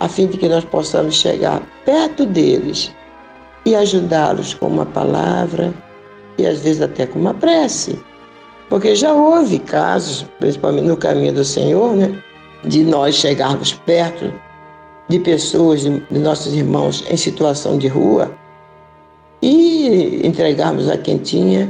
a 0.00 0.08
fim 0.08 0.26
de 0.26 0.38
que 0.38 0.48
nós 0.48 0.64
possamos 0.64 1.14
chegar 1.14 1.60
perto 1.84 2.24
deles 2.24 2.90
e 3.66 3.76
ajudá-los 3.76 4.54
com 4.54 4.68
uma 4.68 4.86
palavra 4.86 5.74
e 6.38 6.46
às 6.46 6.60
vezes 6.60 6.80
até 6.80 7.06
com 7.06 7.18
uma 7.18 7.34
prece. 7.34 8.00
Porque 8.70 8.94
já 8.94 9.12
houve 9.12 9.58
casos, 9.58 10.24
principalmente 10.38 10.86
no 10.86 10.96
caminho 10.96 11.34
do 11.34 11.44
Senhor, 11.44 11.94
né, 11.94 12.18
de 12.64 12.82
nós 12.82 13.14
chegarmos 13.16 13.74
perto 13.74 14.32
de 15.08 15.18
pessoas, 15.18 15.82
de, 15.82 16.02
nossos 16.10 16.54
irmãos 16.54 17.04
em 17.08 17.16
situação 17.16 17.78
de 17.78 17.88
rua 17.88 18.32
e 19.40 20.20
entregarmos 20.26 20.88
a 20.88 20.96
quentinha 20.96 21.68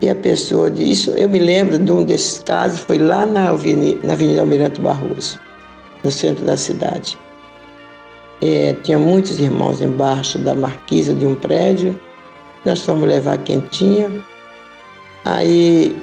e 0.00 0.08
a 0.08 0.14
pessoa 0.14 0.70
disso, 0.70 1.10
eu 1.10 1.28
me 1.28 1.38
lembro 1.38 1.78
de 1.78 1.92
um 1.92 2.02
desses 2.02 2.42
casos, 2.42 2.80
foi 2.80 2.98
lá 2.98 3.26
na 3.26 3.50
Avenida, 3.50 4.06
na 4.06 4.14
Avenida 4.14 4.40
Almirante 4.40 4.80
Barroso, 4.80 5.38
no 6.02 6.10
centro 6.10 6.44
da 6.44 6.56
cidade. 6.56 7.18
É, 8.40 8.74
tinha 8.82 8.98
muitos 8.98 9.38
irmãos 9.38 9.82
embaixo 9.82 10.38
da 10.38 10.54
marquisa 10.54 11.12
de 11.12 11.26
um 11.26 11.34
prédio, 11.34 11.98
nós 12.64 12.80
fomos 12.80 13.06
levar 13.06 13.36
quentinha. 13.38 14.10
Aí, 15.26 16.00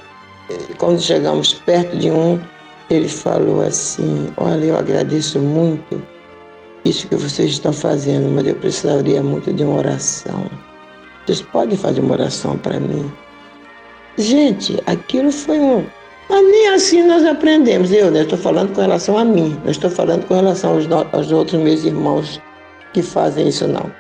quando 0.78 1.02
chegamos 1.02 1.56
perto 1.56 1.98
de 1.98 2.12
um, 2.12 2.40
ele 2.92 3.08
falou 3.08 3.62
assim: 3.62 4.32
Olha, 4.38 4.66
eu 4.66 4.78
agradeço 4.78 5.40
muito 5.40 6.00
isso 6.90 7.08
que 7.08 7.16
vocês 7.16 7.52
estão 7.52 7.74
fazendo, 7.74 8.30
mas 8.30 8.48
eu 8.48 8.56
precisaria 8.56 9.22
muito 9.22 9.54
de 9.54 9.64
uma 9.64 9.78
oração. 9.78 10.50
Vocês 11.26 11.42
podem 11.42 11.78
fazer 11.78 12.02
uma 12.02 12.14
oração 12.14 12.58
para 12.58 12.80
mim? 12.80 13.12
Gente, 14.18 14.82
aquilo 14.86 15.32
foi 15.32 15.60
um. 15.60 15.86
Mas 16.30 16.44
nem 16.44 16.70
assim 16.70 17.04
nós 17.04 17.26
aprendemos. 17.26 17.92
Eu 17.92 18.12
né, 18.12 18.22
estou 18.22 18.38
falando 18.38 18.74
com 18.74 18.82
relação 18.82 19.18
a 19.18 19.26
mim, 19.26 19.60
não 19.64 19.72
estou 19.72 19.90
falando 19.90 20.26
com 20.28 20.36
relação 20.36 20.74
aos, 20.74 20.88
aos 21.14 21.32
outros 21.32 21.62
meus 21.62 21.84
irmãos 21.84 22.42
que 22.94 23.02
fazem 23.02 23.48
isso, 23.48 23.68
não. 23.68 23.92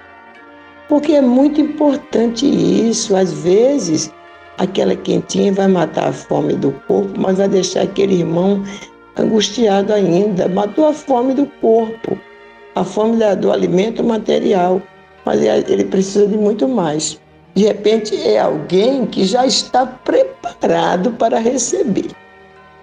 Porque 0.89 1.13
é 1.13 1.21
muito 1.21 1.61
importante 1.61 2.45
isso. 2.45 3.15
Às 3.15 3.31
vezes, 3.31 4.11
aquela 4.57 4.95
quentinha 4.95 5.53
vai 5.53 5.67
matar 5.67 6.09
a 6.09 6.13
fome 6.13 6.53
do 6.53 6.71
corpo, 6.87 7.13
mas 7.19 7.37
vai 7.37 7.47
deixar 7.47 7.81
aquele 7.81 8.15
irmão 8.15 8.63
angustiado 9.17 9.93
ainda. 9.93 10.47
Matou 10.47 10.87
a 10.87 10.93
fome 10.93 11.33
do 11.33 11.45
corpo, 11.61 12.17
a 12.79 12.83
fome 12.83 13.17
do 13.37 13.51
alimento 13.51 14.03
material, 14.03 14.81
mas 15.25 15.41
ele 15.41 15.85
precisa 15.85 16.27
de 16.27 16.37
muito 16.37 16.67
mais. 16.67 17.19
De 17.55 17.63
repente 17.63 18.15
é 18.15 18.39
alguém 18.39 19.07
que 19.07 19.25
já 19.25 19.47
está 19.47 19.85
preparado 19.85 21.11
para 21.13 21.39
receber, 21.39 22.11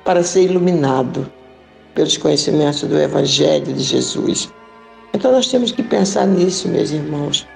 para 0.05 0.23
ser 0.25 0.43
iluminado 0.43 1.31
pelos 1.95 2.17
conhecimentos 2.17 2.83
do 2.83 2.99
Evangelho 2.99 3.73
de 3.73 3.83
Jesus. 3.83 4.53
Então 5.13 5.31
nós 5.31 5.47
temos 5.47 5.71
que 5.71 5.83
pensar 5.83 6.27
nisso, 6.27 6.67
meus 6.69 6.91
irmãos. 6.91 7.47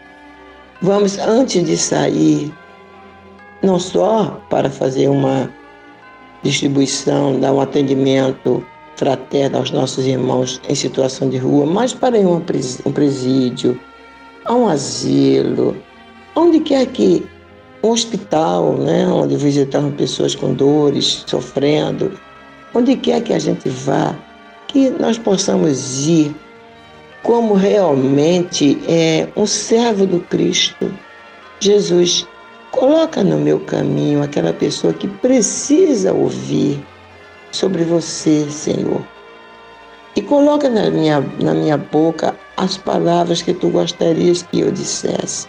Vamos, 0.81 1.19
antes 1.19 1.65
de 1.65 1.77
sair, 1.77 2.55
não 3.65 3.81
só 3.81 4.41
para 4.49 4.71
fazer 4.71 5.09
uma 5.09 5.53
distribuição, 6.45 7.41
dar 7.41 7.53
um 7.53 7.61
atendimento 7.61 8.65
fraterno 8.99 9.59
aos 9.59 9.71
nossos 9.71 10.05
irmãos 10.05 10.61
em 10.69 10.75
situação 10.75 11.31
de 11.31 11.39
rua, 11.39 11.65
mas 11.65 11.95
para 11.95 12.19
um 12.19 12.41
presídio, 12.41 13.81
a 14.45 14.53
um 14.53 14.67
asilo, 14.67 15.77
onde 16.35 16.59
quer 16.59 16.85
que 16.87 17.25
um 17.81 17.91
hospital, 17.91 18.77
né, 18.77 19.07
onde 19.07 19.37
visitamos 19.37 19.95
pessoas 19.95 20.35
com 20.35 20.53
dores, 20.53 21.23
sofrendo, 21.29 22.19
onde 22.75 22.97
quer 22.97 23.23
que 23.23 23.33
a 23.33 23.39
gente 23.39 23.69
vá, 23.69 24.17
que 24.67 24.91
nós 24.91 25.17
possamos 25.17 26.05
ir 26.09 26.35
como 27.23 27.55
realmente 27.55 28.81
é 28.89 29.29
um 29.37 29.47
servo 29.47 30.07
do 30.07 30.19
Cristo. 30.23 30.93
Jesus, 31.61 32.27
coloca 32.73 33.23
no 33.23 33.39
meu 33.39 33.61
caminho 33.61 34.25
aquela 34.25 34.53
pessoa 34.53 34.93
que 34.93 35.07
precisa 35.07 36.13
ouvir 36.13 36.85
sobre 37.51 37.85
você, 37.85 38.51
Senhor. 38.51 39.03
E 40.17 40.23
coloca 40.23 40.69
na 40.69 40.91
minha, 40.91 41.21
na 41.41 41.55
minha 41.55 41.77
boca 41.77 42.35
as 42.57 42.77
palavras 42.77 43.43
que 43.43 43.55
tu 43.55 43.69
gostarias 43.71 44.43
que 44.43 44.61
eu 44.61 44.73
dissesse. 44.73 45.49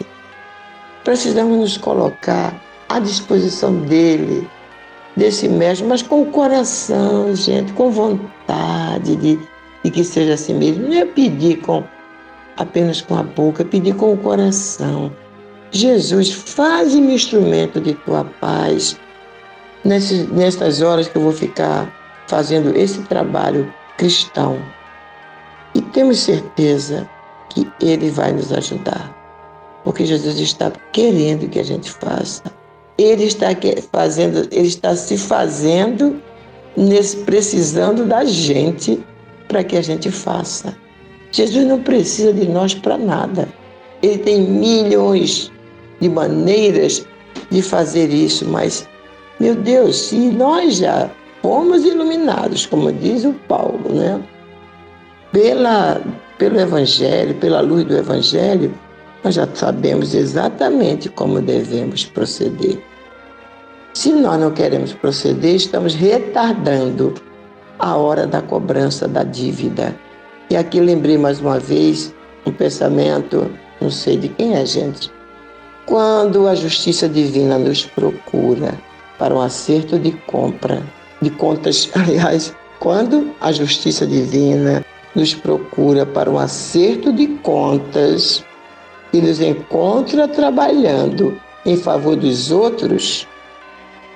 Precisamos 1.04 1.58
nos 1.58 1.78
colocar 1.78 2.54
à 2.88 3.00
disposição 3.00 3.76
dele, 3.82 4.48
desse 5.16 5.48
mestre, 5.48 5.88
mas 5.88 6.02
com 6.02 6.22
o 6.22 6.28
coração, 6.28 7.36
gente, 7.36 7.74
com 7.74 7.90
vontade 7.90 9.16
de 9.16 9.40
e 9.84 9.90
que 9.90 10.04
seja 10.04 10.34
assim 10.34 10.54
mesmo. 10.54 10.88
Não 10.88 10.94
é 10.94 11.06
pedir 11.06 11.58
com 11.62 11.84
apenas 12.58 13.02
com 13.02 13.16
a 13.16 13.24
boca, 13.24 13.64
é 13.64 13.66
pedir 13.66 13.96
com 13.96 14.14
o 14.14 14.18
coração. 14.18 15.12
Jesus, 15.72 16.32
faz-me 16.32 17.14
instrumento 17.14 17.80
de 17.80 17.94
tua 17.94 18.26
paz 18.26 19.00
nesses, 19.84 20.30
nessas 20.30 20.82
horas 20.82 21.08
que 21.08 21.18
eu 21.18 21.22
vou 21.22 21.32
ficar 21.32 21.92
fazendo 22.28 22.76
esse 22.78 23.02
trabalho 23.04 23.72
cristão. 23.98 24.60
E 25.74 25.82
temos 25.82 26.20
certeza 26.20 27.10
que 27.50 27.70
Ele 27.82 28.10
vai 28.10 28.32
nos 28.32 28.52
ajudar, 28.52 29.15
porque 29.84 30.06
Jesus 30.06 30.39
está 30.39 30.72
querendo 30.92 31.50
que 31.50 31.60
a 31.60 31.63
gente 31.63 31.92
faça. 31.92 32.44
Ele 32.98 33.24
está 33.24 33.48
fazendo, 33.92 34.48
Ele 34.52 34.68
está 34.68 34.96
se 34.96 35.18
fazendo, 35.18 36.22
nesse, 36.76 37.18
precisando 37.18 38.06
da 38.06 38.24
gente 38.26 39.04
para 39.48 39.63
que 39.63 39.78
a 39.78 39.82
gente 39.82 40.12
faça. 40.12 40.76
Jesus 41.32 41.65
não 41.65 41.82
precisa 41.82 42.34
de 42.34 42.48
nós 42.48 42.74
para 42.74 42.98
nada. 42.98 43.48
Ele 44.02 44.18
tem 44.18 44.42
milhões 44.42 45.52
de 46.00 46.10
maneiras 46.10 47.06
de 47.50 47.62
fazer 47.62 48.10
isso, 48.10 48.48
mas, 48.48 48.88
meu 49.39 49.56
Deus, 49.56 49.95
se 49.95 50.17
nós 50.32 50.78
já 50.78 51.10
fomos 51.41 51.86
iluminados, 51.86 52.65
como 52.65 52.91
diz 52.91 53.23
o 53.23 53.34
Paulo, 53.47 53.93
né? 53.93 54.21
Pela, 55.32 56.02
pelo 56.38 56.60
Evangelho, 56.60 57.36
pela 57.36 57.62
luz 57.62 57.86
do 57.86 57.95
Evangelho, 57.95 58.73
nós 59.23 59.36
já 59.36 59.47
sabemos 59.54 60.13
exatamente 60.13 61.08
como 61.08 61.41
devemos 61.41 62.06
proceder. 62.06 62.82
Se 63.93 64.12
nós 64.12 64.39
não 64.39 64.52
queremos 64.52 64.93
proceder, 64.93 65.56
estamos 65.56 65.95
retardando 65.95 67.13
a 67.78 67.95
hora 67.95 68.28
da 68.28 68.41
cobrança 68.41 69.08
da 69.08 69.23
dívida. 69.23 69.95
E 70.49 70.58
aqui 70.58 70.82
lembrei 70.82 71.17
mais 71.17 71.39
uma 71.39 71.60
vez 71.60 72.13
um 72.45 72.52
pensamento, 72.52 73.49
não 73.80 73.89
sei 73.89 74.17
de 74.17 74.30
quem 74.30 74.56
é, 74.56 74.65
gente. 74.65 75.12
Quando 75.86 76.47
a 76.47 76.56
justiça 76.56 77.08
divina 77.08 77.58
nos 77.58 77.86
procura 77.86 78.73
para 79.20 79.36
um 79.36 79.42
acerto 79.42 80.00
de 80.00 80.12
compra, 80.12 80.82
de 81.22 81.30
contas, 81.30 81.92
aliás, 81.94 82.56
quando 82.80 83.36
a 83.42 83.52
justiça 83.52 84.08
divina 84.08 84.84
nos 85.14 85.36
procura 85.36 86.06
para 86.06 86.32
um 86.32 86.40
acerto 86.40 87.12
de 87.12 87.28
contas 87.28 88.44
e 89.12 89.22
nos 89.22 89.42
encontra 89.42 90.28
trabalhando 90.28 91.40
em 91.66 91.76
favor 91.76 92.16
dos 92.16 92.52
outros, 92.52 93.28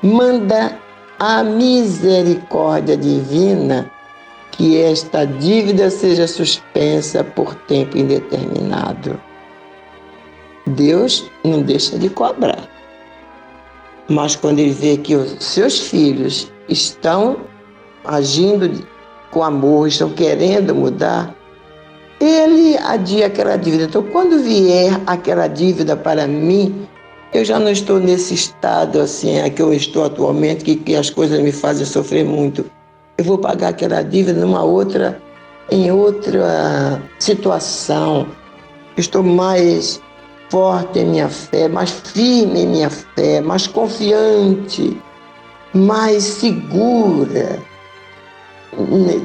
manda 0.02 0.80
a 1.20 1.44
misericórdia 1.44 2.96
divina 2.96 3.92
que 4.52 4.80
esta 4.80 5.26
dívida 5.26 5.90
seja 5.90 6.28
suspensa 6.28 7.24
por 7.24 7.56
tempo 7.56 7.98
indeterminado. 7.98 9.20
Deus 10.66 11.30
não 11.44 11.62
deixa 11.62 11.98
de 11.98 12.10
cobrar. 12.10 12.73
Mas 14.10 14.36
quando 14.36 14.60
ele 14.60 14.72
vê 14.72 14.98
que 14.98 15.16
os 15.16 15.44
seus 15.44 15.80
filhos 15.80 16.52
estão 16.68 17.38
agindo 18.04 18.86
com 19.32 19.44
amor, 19.44 19.88
estão 19.88 20.10
querendo 20.10 20.76
mudar, 20.76 21.36
ele 22.20 22.78
adia 22.78 23.28
aquela 23.28 23.56
dívida. 23.56 23.86
Então, 23.86 24.04
quando 24.04 24.40
vier 24.44 25.00
aquela 25.06 25.48
dívida 25.48 25.96
para 25.96 26.28
mim, 26.28 26.88
eu 27.34 27.44
já 27.44 27.60
não 27.60 27.72
estou 27.72 28.00
nesse 28.00 28.34
estado 28.34 29.00
assim 29.00 29.40
é 29.40 29.50
que 29.50 29.62
eu 29.62 29.74
estou 29.74 30.06
atualmente, 30.06 30.64
que, 30.64 30.76
que 30.76 30.96
as 30.96 31.10
coisas 31.10 31.40
me 31.40 31.52
fazem 31.52 31.86
sofrer 31.86 32.24
muito. 32.24 32.66
Eu 33.18 33.26
vou 33.26 33.38
pagar 33.38 33.70
aquela 33.70 34.02
dívida 34.04 34.40
numa 34.40 34.64
outra, 34.64 35.20
em 35.72 35.92
outra 35.92 37.02
situação. 37.20 38.28
Estou 38.96 39.24
mais 39.24 40.02
forte 40.54 41.00
em 41.00 41.06
minha 41.06 41.30
fé, 41.30 41.68
mais 41.68 41.90
firme 41.90 42.62
em 42.62 42.68
minha 42.68 42.90
fé, 42.92 43.42
mais 43.42 43.66
confiante, 43.66 45.02
mais 45.74 46.24
segura, 46.24 47.60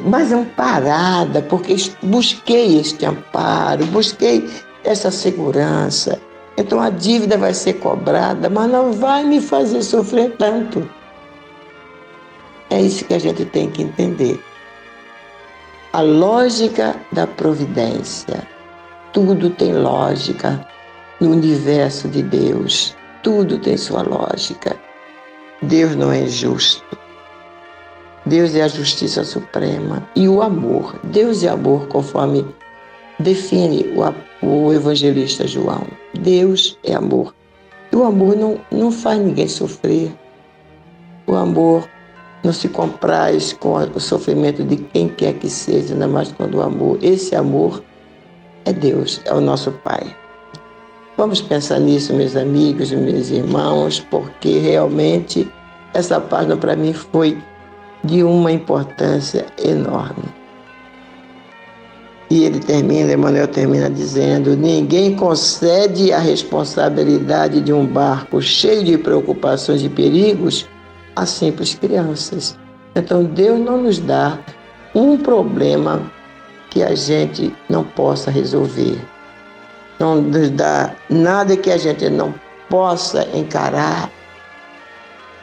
mais 0.07 0.33
amparada, 0.33 1.43
porque 1.43 1.77
busquei 2.03 2.81
este 2.81 3.05
amparo, 3.05 3.85
busquei 3.89 4.49
essa 4.85 5.11
segurança. 5.11 6.19
Então 6.57 6.81
a 6.81 6.89
dívida 6.89 7.37
vai 7.37 7.53
ser 7.53 7.75
cobrada, 7.75 8.49
mas 8.49 8.71
não 8.71 8.95
vai 8.95 9.23
me 9.23 9.39
fazer 9.39 9.83
sofrer 9.83 10.35
tanto. 10.39 10.89
É 12.71 12.81
isso 12.81 13.05
que 13.05 13.13
a 13.13 13.19
gente 13.19 13.45
tem 13.45 13.71
que 13.71 13.83
entender. 13.83 14.43
A 15.93 16.01
lógica 16.01 16.97
da 17.13 17.27
providência. 17.27 18.49
Tudo 19.13 19.51
tem 19.51 19.75
lógica 19.75 20.67
no 21.21 21.31
universo 21.31 22.09
de 22.09 22.23
Deus. 22.23 22.97
Tudo 23.23 23.59
tem 23.59 23.77
sua 23.77 24.03
lógica. 24.03 24.77
Deus 25.63 25.97
não 25.97 26.13
é 26.13 26.23
injusto. 26.23 26.85
Deus 28.27 28.55
é 28.55 28.63
a 28.63 28.69
justiça 28.69 29.25
suprema 29.25 30.07
e 30.15 30.29
o 30.29 30.43
amor. 30.43 30.99
Deus 31.05 31.43
é 31.43 31.49
amor, 31.49 31.89
conforme 31.89 32.45
define 33.19 33.87
o, 33.97 34.47
o 34.47 34.73
evangelista 34.73 35.47
João. 35.47 35.87
Deus 36.21 36.79
é 36.85 36.95
amor. 36.95 37.35
E 37.91 37.97
o 37.97 38.05
amor 38.05 38.37
não, 38.37 38.61
não 38.71 38.93
faz 38.93 39.19
ninguém 39.19 39.49
sofrer. 39.49 40.13
O 41.27 41.35
amor 41.35 41.89
não 42.45 42.53
se 42.53 42.69
compraz 42.69 43.53
com 43.53 43.75
o 43.75 44.01
sofrimento 44.01 44.63
de 44.63 44.77
quem 44.77 45.09
quer 45.09 45.35
que 45.35 45.51
seja, 45.51 45.95
ainda 45.95 46.07
mais 46.07 46.31
quando 46.33 46.57
o 46.57 46.63
amor, 46.63 46.99
esse 47.03 47.35
amor 47.35 47.83
é 48.65 48.73
Deus, 48.73 49.21
é 49.25 49.35
o 49.35 49.41
nosso 49.41 49.73
Pai. 49.73 50.15
Vamos 51.19 51.41
pensar 51.41 51.81
nisso, 51.81 52.15
meus 52.15 52.37
amigos, 52.37 52.93
meus 52.93 53.31
irmãos, 53.31 53.99
porque 53.99 54.61
realmente 54.61 55.51
essa 55.93 56.21
página 56.21 56.57
para 56.57 56.77
mim 56.77 56.93
foi 56.93 57.37
de 58.05 58.23
uma 58.23 58.53
importância 58.53 59.45
enorme. 59.61 60.23
E 62.31 62.45
ele 62.45 62.61
termina, 62.61 63.13
Emmanuel 63.13 63.49
termina 63.49 63.91
dizendo: 63.91 64.57
ninguém 64.57 65.17
concede 65.17 66.13
a 66.13 66.21
responsabilidade 66.21 67.63
de 67.63 67.73
um 67.73 67.85
barco 67.85 68.41
cheio 68.41 68.85
de 68.85 68.97
preocupações 68.97 69.83
e 69.83 69.89
perigos 69.89 70.69
a 71.17 71.27
simples 71.27 71.75
crianças. 71.75 72.57
Então 72.95 73.25
Deus 73.25 73.59
não 73.59 73.83
nos 73.83 73.99
dá 73.99 74.39
um 74.95 75.17
problema 75.17 76.01
que 76.71 76.81
a 76.81 76.95
gente 76.95 77.53
não 77.69 77.83
possa 77.83 78.31
resolver. 78.31 79.01
Não 79.99 80.21
nos 80.21 80.51
dá 80.51 80.95
nada 81.11 81.57
que 81.57 81.71
a 81.71 81.77
gente 81.77 82.09
não 82.09 82.35
possa 82.69 83.27
encarar 83.35 84.11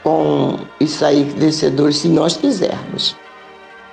com 0.04 0.60
e 0.80 0.88
sair 0.88 1.24
vencedor 1.24 1.92
se 1.92 2.08
nós 2.08 2.38
quisermos 2.38 3.16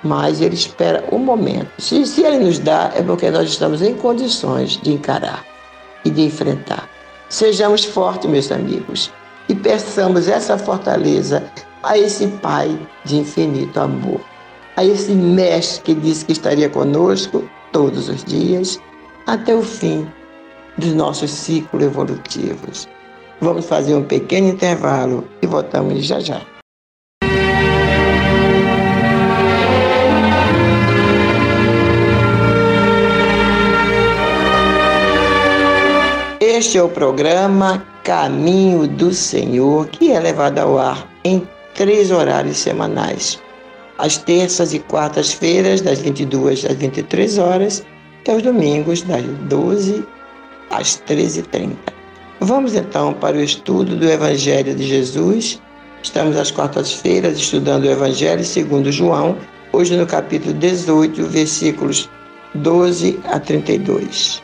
mas 0.03 0.41
ele 0.41 0.55
espera 0.55 1.03
o 1.11 1.17
momento. 1.17 1.69
Se, 1.77 2.05
se 2.05 2.21
ele 2.23 2.39
nos 2.39 2.59
dá, 2.59 2.91
é 2.95 3.01
porque 3.01 3.31
nós 3.31 3.49
estamos 3.49 3.81
em 3.81 3.95
condições 3.95 4.79
de 4.81 4.91
encarar 4.91 5.45
e 6.03 6.09
de 6.09 6.23
enfrentar. 6.23 6.89
Sejamos 7.29 7.85
fortes, 7.85 8.29
meus 8.29 8.51
amigos, 8.51 9.11
e 9.47 9.55
peçamos 9.55 10.27
essa 10.27 10.57
fortaleza 10.57 11.43
a 11.81 11.97
esse 11.97 12.27
Pai 12.27 12.77
de 13.05 13.17
infinito 13.17 13.79
amor, 13.79 14.21
a 14.75 14.83
esse 14.83 15.11
Mestre 15.13 15.83
que 15.83 15.93
disse 15.93 16.25
que 16.25 16.33
estaria 16.33 16.69
conosco 16.69 17.49
todos 17.71 18.09
os 18.09 18.23
dias 18.23 18.79
até 19.25 19.55
o 19.55 19.63
fim 19.63 20.07
dos 20.77 20.93
nossos 20.93 21.31
ciclos 21.31 21.83
evolutivos. 21.83 22.87
Vamos 23.41 23.65
fazer 23.65 23.95
um 23.95 24.03
pequeno 24.03 24.49
intervalo 24.49 25.27
e 25.41 25.47
voltamos 25.47 26.05
já 26.05 26.19
já. 26.19 26.41
Este 36.39 36.77
é 36.77 36.83
o 36.83 36.89
programa 36.89 37.85
Caminho 38.03 38.87
do 38.87 39.13
Senhor, 39.13 39.87
que 39.87 40.11
é 40.11 40.19
levado 40.19 40.59
ao 40.59 40.77
ar 40.77 41.07
em 41.23 41.47
três 41.73 42.11
horários 42.11 42.57
semanais. 42.57 43.39
Às 43.97 44.17
terças 44.17 44.73
e 44.73 44.79
quartas-feiras, 44.79 45.81
das 45.81 45.99
22 45.99 46.65
às 46.65 46.75
23 46.75 47.37
horas, 47.37 47.83
e 48.25 48.31
aos 48.31 48.41
domingos, 48.41 49.01
das 49.01 49.23
12 49.23 50.05
às 50.05 50.22
13h30. 50.71 51.75
Vamos 52.39 52.75
então 52.75 53.13
para 53.13 53.37
o 53.37 53.41
estudo 53.41 53.95
do 53.95 54.09
Evangelho 54.09 54.75
de 54.75 54.85
Jesus. 54.85 55.61
Estamos 56.01 56.35
às 56.35 56.51
quartas-feiras 56.51 57.37
estudando 57.37 57.85
o 57.85 57.91
Evangelho 57.91 58.43
segundo 58.43 58.91
João, 58.91 59.37
hoje 59.71 59.95
no 59.95 60.05
capítulo 60.05 60.53
18, 60.53 61.23
versículos 61.27 62.09
12 62.55 63.19
a 63.25 63.39
32. 63.39 64.41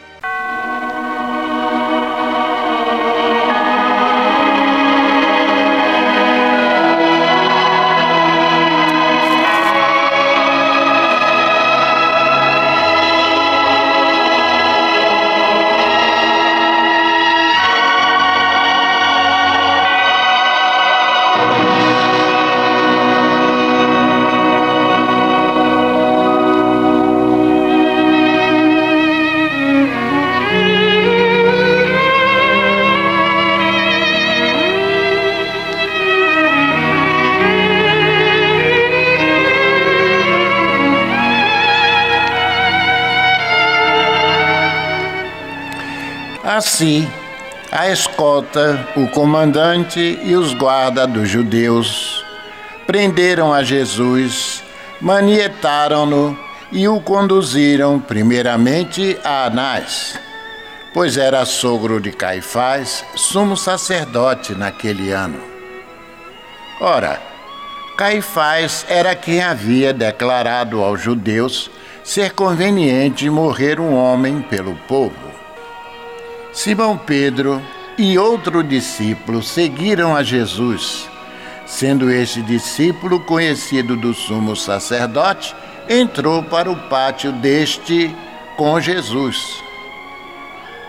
Assim, 46.59 47.09
a 47.71 47.87
escolta, 47.89 48.85
o 48.97 49.07
comandante 49.07 50.19
e 50.21 50.35
os 50.35 50.53
guardas 50.53 51.09
dos 51.09 51.29
judeus 51.29 52.21
prenderam 52.85 53.53
a 53.53 53.63
Jesus, 53.63 54.61
manietaram-no 54.99 56.37
e 56.69 56.85
o 56.85 56.99
conduziram 56.99 57.97
primeiramente 57.97 59.17
a 59.23 59.45
Anás, 59.45 60.19
pois 60.93 61.15
era 61.15 61.45
sogro 61.45 62.01
de 62.01 62.11
Caifás, 62.11 63.05
sumo 63.15 63.55
sacerdote 63.55 64.53
naquele 64.53 65.13
ano. 65.13 65.39
Ora, 66.81 67.21
Caifás 67.95 68.85
era 68.89 69.15
quem 69.15 69.41
havia 69.41 69.93
declarado 69.93 70.83
aos 70.83 71.01
judeus 71.01 71.71
ser 72.03 72.33
conveniente 72.33 73.29
morrer 73.29 73.79
um 73.79 73.95
homem 73.95 74.41
pelo 74.41 74.75
povo. 74.89 75.28
Simão 76.51 76.97
Pedro 76.97 77.61
e 77.97 78.17
outro 78.17 78.63
discípulo 78.63 79.43
seguiram 79.43 80.15
a 80.15 80.23
Jesus. 80.23 81.07
Sendo 81.65 82.09
este 82.09 82.41
discípulo 82.41 83.19
conhecido 83.19 83.95
do 83.95 84.13
sumo 84.13 84.55
sacerdote, 84.55 85.55
entrou 85.87 86.41
para 86.41 86.71
o 86.71 86.75
pátio 86.75 87.31
deste 87.31 88.15
com 88.57 88.79
Jesus. 88.79 89.63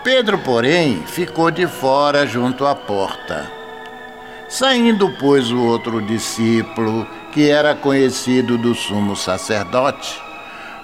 Pedro, 0.03 0.39
porém, 0.39 1.03
ficou 1.05 1.51
de 1.51 1.67
fora 1.67 2.25
junto 2.25 2.65
à 2.65 2.73
porta. 2.73 3.51
Saindo, 4.49 5.15
pois, 5.19 5.51
o 5.51 5.61
outro 5.61 6.01
discípulo, 6.01 7.07
que 7.31 7.49
era 7.49 7.75
conhecido 7.75 8.57
do 8.57 8.73
sumo 8.73 9.15
sacerdote, 9.15 10.19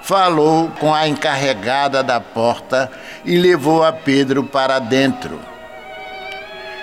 falou 0.08 0.70
com 0.80 0.93
a 0.93 1.06
encarregada 1.06 2.02
da 2.02 2.17
porta 2.22 2.89
e 3.26 3.38
levou 3.38 3.84
a 3.84 3.91
Pedro 3.91 4.41
para 4.41 4.80
dentro. 4.80 5.38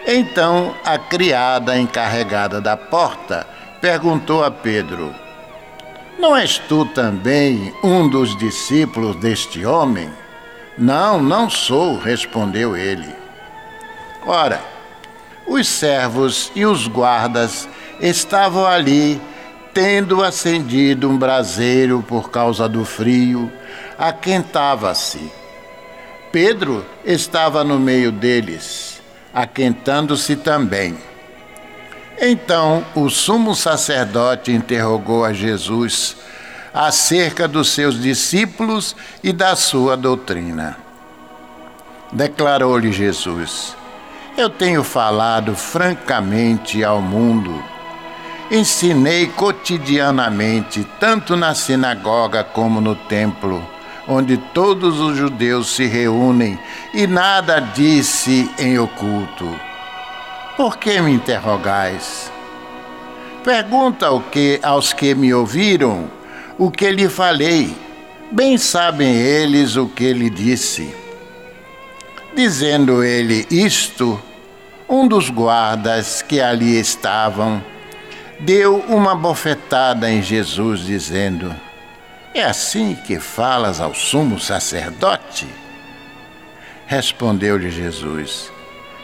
Então 0.07 0.75
a 0.85 0.99
criada 0.99 1.79
encarregada 1.79 2.61
da 2.61 2.77
porta 2.77 3.47
perguntou 3.81 4.45
a 4.45 4.51
Pedro: 4.51 5.15
Não 6.19 6.37
és 6.37 6.59
tu 6.59 6.85
também 6.85 7.73
um 7.83 8.07
dos 8.07 8.37
discípulos 8.37 9.17
deste 9.17 9.65
homem? 9.65 10.11
Não, 10.77 11.23
não 11.23 11.49
sou, 11.49 11.99
respondeu 11.99 12.77
ele. 12.77 13.09
Ora, 14.27 14.61
os 15.47 15.67
servos 15.67 16.53
e 16.55 16.67
os 16.67 16.87
guardas 16.87 17.67
estavam 18.01 18.67
ali 18.67 19.19
tendo 19.75 20.23
acendido 20.23 21.11
um 21.11 21.19
braseiro 21.19 22.03
por 22.07 22.31
causa 22.31 22.69
do 22.69 22.85
frio, 22.85 23.53
aquentava-se. 23.99 25.33
Pedro 26.31 26.87
estava 27.05 27.65
no 27.65 27.79
meio 27.79 28.13
deles, 28.13 29.03
aquentando-se 29.35 30.37
também. 30.37 30.97
Então 32.21 32.85
o 32.95 33.11
sumo 33.11 33.57
sacerdote 33.57 34.53
interrogou 34.53 35.25
a 35.25 35.33
Jesus 35.33 36.17
acerca 36.73 37.49
dos 37.49 37.71
seus 37.71 38.01
discípulos 38.01 38.95
e 39.23 39.33
da 39.33 39.57
sua 39.57 39.97
doutrina. 39.97 40.77
Declarou-lhe 42.13 42.93
Jesus: 42.93 43.77
Eu 44.37 44.49
tenho 44.49 44.85
falado 44.85 45.57
francamente 45.57 46.85
ao 46.85 47.03
mundo 47.03 47.74
ensinei 48.51 49.27
cotidianamente, 49.29 50.87
tanto 51.01 51.37
na 51.37 51.55
sinagoga 51.55 52.45
como 52.45 52.81
no 52.81 52.95
templo, 52.95 53.67
onde 54.07 54.37
todos 54.37 55.01
os 55.01 55.17
judeus 55.17 55.75
se 55.75 55.87
reúnem, 55.87 56.59
e 56.93 57.07
nada 57.07 57.61
disse 57.61 58.51
em 58.59 58.79
oculto. 58.79 59.49
Por 60.57 60.77
que 60.77 61.01
me 61.01 61.13
interrogais? 61.13 62.31
Pergunta 63.43 64.07
que 64.31 64.61
aos 64.63 64.93
que 64.93 65.15
me 65.15 65.35
ouviram 65.35 66.11
o 66.57 66.71
que 66.71 66.91
lhe 66.91 67.09
falei. 67.09 67.77
Bem 68.31 68.57
sabem 68.57 69.15
eles 69.15 69.77
o 69.77 69.87
que 69.87 70.13
lhe 70.13 70.31
disse. 70.31 70.95
Dizendo 72.35 73.05
ele 73.05 73.47
isto, 73.51 74.21
um 74.89 75.07
dos 75.07 75.31
guardas 75.31 76.23
que 76.23 76.41
ali 76.41 76.79
estavam 76.79 77.63
deu 78.41 78.79
uma 78.89 79.15
bofetada 79.15 80.11
em 80.11 80.23
Jesus, 80.23 80.81
dizendo: 80.81 81.55
É 82.35 82.45
assim 82.45 82.95
que 82.95 83.19
falas 83.19 83.81
ao 83.81 83.95
sumo 83.95 84.39
sacerdote? 84.39 85.47
Respondeu-lhe 86.87 87.71
Jesus: 87.71 88.53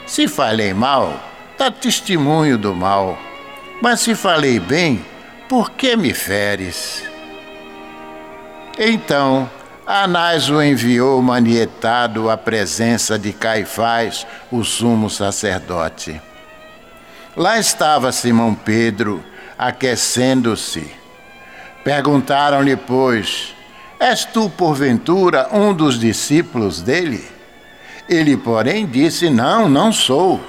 Se 0.06 0.28
falei 0.28 0.74
mal, 0.74 1.18
dá 1.58 1.70
testemunho 1.70 2.58
do 2.58 2.74
mal. 2.74 3.18
Mas 3.82 4.00
se 4.00 4.14
falei 4.14 4.60
bem, 4.60 5.04
por 5.48 5.70
que 5.70 5.96
me 5.96 6.12
feres? 6.12 7.02
Então, 8.78 9.48
Anás 9.86 10.48
o 10.48 10.62
enviou 10.62 11.20
manietado 11.20 12.30
à 12.30 12.36
presença 12.36 13.18
de 13.18 13.32
Caifás, 13.32 14.24
o 14.48 14.62
sumo 14.62 15.10
sacerdote. 15.10 16.20
Lá 17.36 17.58
estava 17.58 18.12
Simão 18.12 18.54
Pedro, 18.54 19.24
aquecendo-se. 19.58 20.92
Perguntaram-lhe, 21.84 22.76
pois, 22.76 23.54
És 24.00 24.24
tu, 24.24 24.48
porventura, 24.48 25.48
um 25.52 25.74
dos 25.74 26.00
discípulos 26.00 26.80
dele? 26.80 27.22
Ele, 28.08 28.34
porém, 28.34 28.86
disse: 28.86 29.28
Não, 29.28 29.68
não 29.68 29.92
sou. 29.92 30.40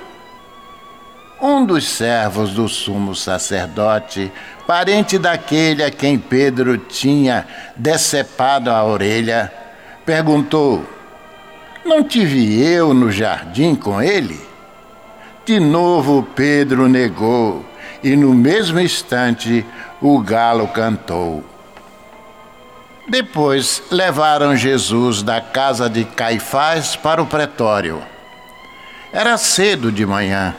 Um 1.41 1.65
dos 1.65 1.85
servos 1.85 2.51
do 2.51 2.69
sumo 2.69 3.13
sacerdote, 3.13 4.31
parente 4.65 5.19
daquele 5.19 5.83
a 5.83 5.91
quem 5.91 6.17
Pedro 6.17 6.77
tinha 6.77 7.45
decepado 7.75 8.71
a 8.71 8.85
orelha, 8.85 9.51
perguntou: 10.05 10.85
Não 11.83 12.05
te 12.05 12.25
vi 12.25 12.63
eu 12.63 12.93
no 12.93 13.11
jardim 13.11 13.75
com 13.75 14.01
ele? 14.01 14.39
De 15.51 15.59
novo 15.59 16.23
Pedro 16.33 16.87
negou, 16.87 17.65
e 18.01 18.15
no 18.15 18.33
mesmo 18.33 18.79
instante 18.79 19.65
o 19.99 20.17
galo 20.21 20.65
cantou. 20.69 21.43
Depois 23.05 23.83
levaram 23.91 24.55
Jesus 24.55 25.21
da 25.21 25.41
casa 25.41 25.89
de 25.89 26.05
Caifás 26.05 26.95
para 26.95 27.21
o 27.21 27.25
pretório. 27.25 28.01
Era 29.11 29.37
cedo 29.37 29.91
de 29.91 30.05
manhã. 30.05 30.55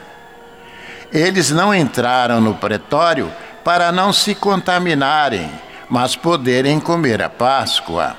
Eles 1.10 1.50
não 1.50 1.74
entraram 1.74 2.38
no 2.38 2.54
pretório 2.56 3.32
para 3.64 3.90
não 3.92 4.12
se 4.12 4.34
contaminarem, 4.34 5.50
mas 5.88 6.16
poderem 6.16 6.78
comer 6.78 7.22
a 7.22 7.30
Páscoa. 7.30 8.14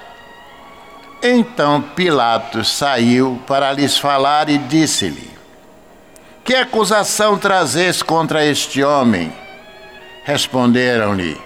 Então 1.21 1.83
Pilatos 1.95 2.75
saiu 2.75 3.39
para 3.45 3.71
lhes 3.71 3.95
falar 3.95 4.49
e 4.49 4.57
disse-lhe: 4.57 5.32
Que 6.43 6.55
acusação 6.55 7.37
trazes 7.37 8.03
contra 8.03 8.45
este 8.45 8.83
homem? 8.83 9.31
Responderam-lhe: 10.25 11.39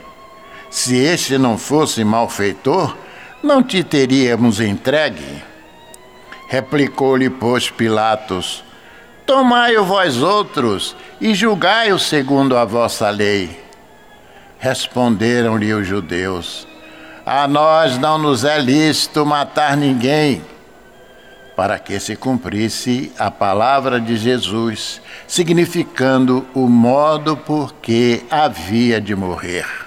Se 0.72 0.96
este 0.96 1.38
não 1.38 1.56
fosse 1.56 2.04
malfeitor, 2.04 2.98
não 3.44 3.62
te 3.62 3.84
teríamos 3.84 4.60
entregue. 4.60 5.44
Replicou-lhe, 6.48 7.30
pois, 7.30 7.70
Pilatos: 7.70 8.64
Tomai-o 9.24 9.86
vós 9.86 10.18
outros 10.18 10.96
e 11.22 11.36
julgai-o 11.36 12.00
segundo 12.00 12.58
a 12.58 12.66
vossa 12.66 13.08
lei. 13.12 13.64
Responderam-lhe 14.58 15.76
os 15.76 15.86
judeus: 15.86 16.68
A 17.24 17.48
nós 17.48 18.00
não 18.00 18.18
nos 18.18 18.44
é 18.44 18.58
lícito 18.58 19.24
matar 19.28 19.78
ninguém 19.78 20.42
para 21.58 21.80
que 21.80 22.00
se 22.00 22.16
cumprisse 22.16 23.12
a 23.18 23.32
palavra 23.32 24.00
de 24.00 24.16
Jesus, 24.16 25.02
significando 25.26 26.46
o 26.54 26.68
modo 26.68 27.36
por 27.36 27.74
que 27.82 28.24
havia 28.30 29.02
de 29.02 29.16
morrer. 29.16 29.87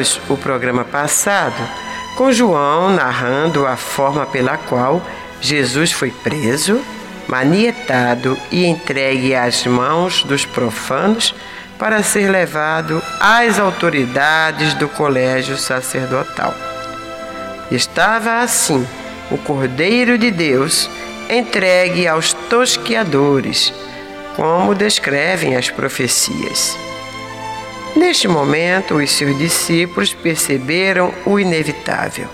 Terminamos 0.00 0.20
o 0.30 0.36
programa 0.36 0.82
passado 0.82 1.62
com 2.16 2.32
João 2.32 2.88
narrando 2.88 3.66
a 3.66 3.76
forma 3.76 4.24
pela 4.24 4.56
qual 4.56 5.02
Jesus 5.42 5.92
foi 5.92 6.10
preso, 6.10 6.80
manietado 7.28 8.36
e 8.50 8.64
entregue 8.64 9.34
às 9.34 9.66
mãos 9.66 10.24
dos 10.24 10.46
profanos 10.46 11.34
para 11.78 12.02
ser 12.02 12.30
levado 12.30 13.02
às 13.20 13.58
autoridades 13.58 14.72
do 14.74 14.88
colégio 14.88 15.58
sacerdotal. 15.58 16.54
Estava 17.70 18.40
assim 18.40 18.86
o 19.30 19.36
Cordeiro 19.36 20.16
de 20.16 20.30
Deus 20.30 20.88
entregue 21.28 22.08
aos 22.08 22.32
tosqueadores, 22.32 23.72
como 24.34 24.74
descrevem 24.74 25.56
as 25.56 25.68
profecias. 25.68 26.89
Neste 27.96 28.28
momento, 28.28 28.96
os 28.96 29.10
seus 29.10 29.36
discípulos 29.36 30.14
perceberam 30.14 31.12
o 31.26 31.40
inevitável. 31.40 32.28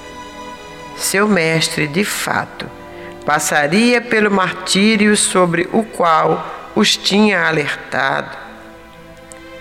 Seu 0.96 1.26
mestre, 1.26 1.86
de 1.86 2.04
fato, 2.04 2.68
passaria 3.24 4.00
pelo 4.00 4.30
martírio 4.30 5.16
sobre 5.16 5.68
o 5.72 5.82
qual 5.82 6.72
os 6.74 6.96
tinha 6.96 7.46
alertado. 7.46 8.36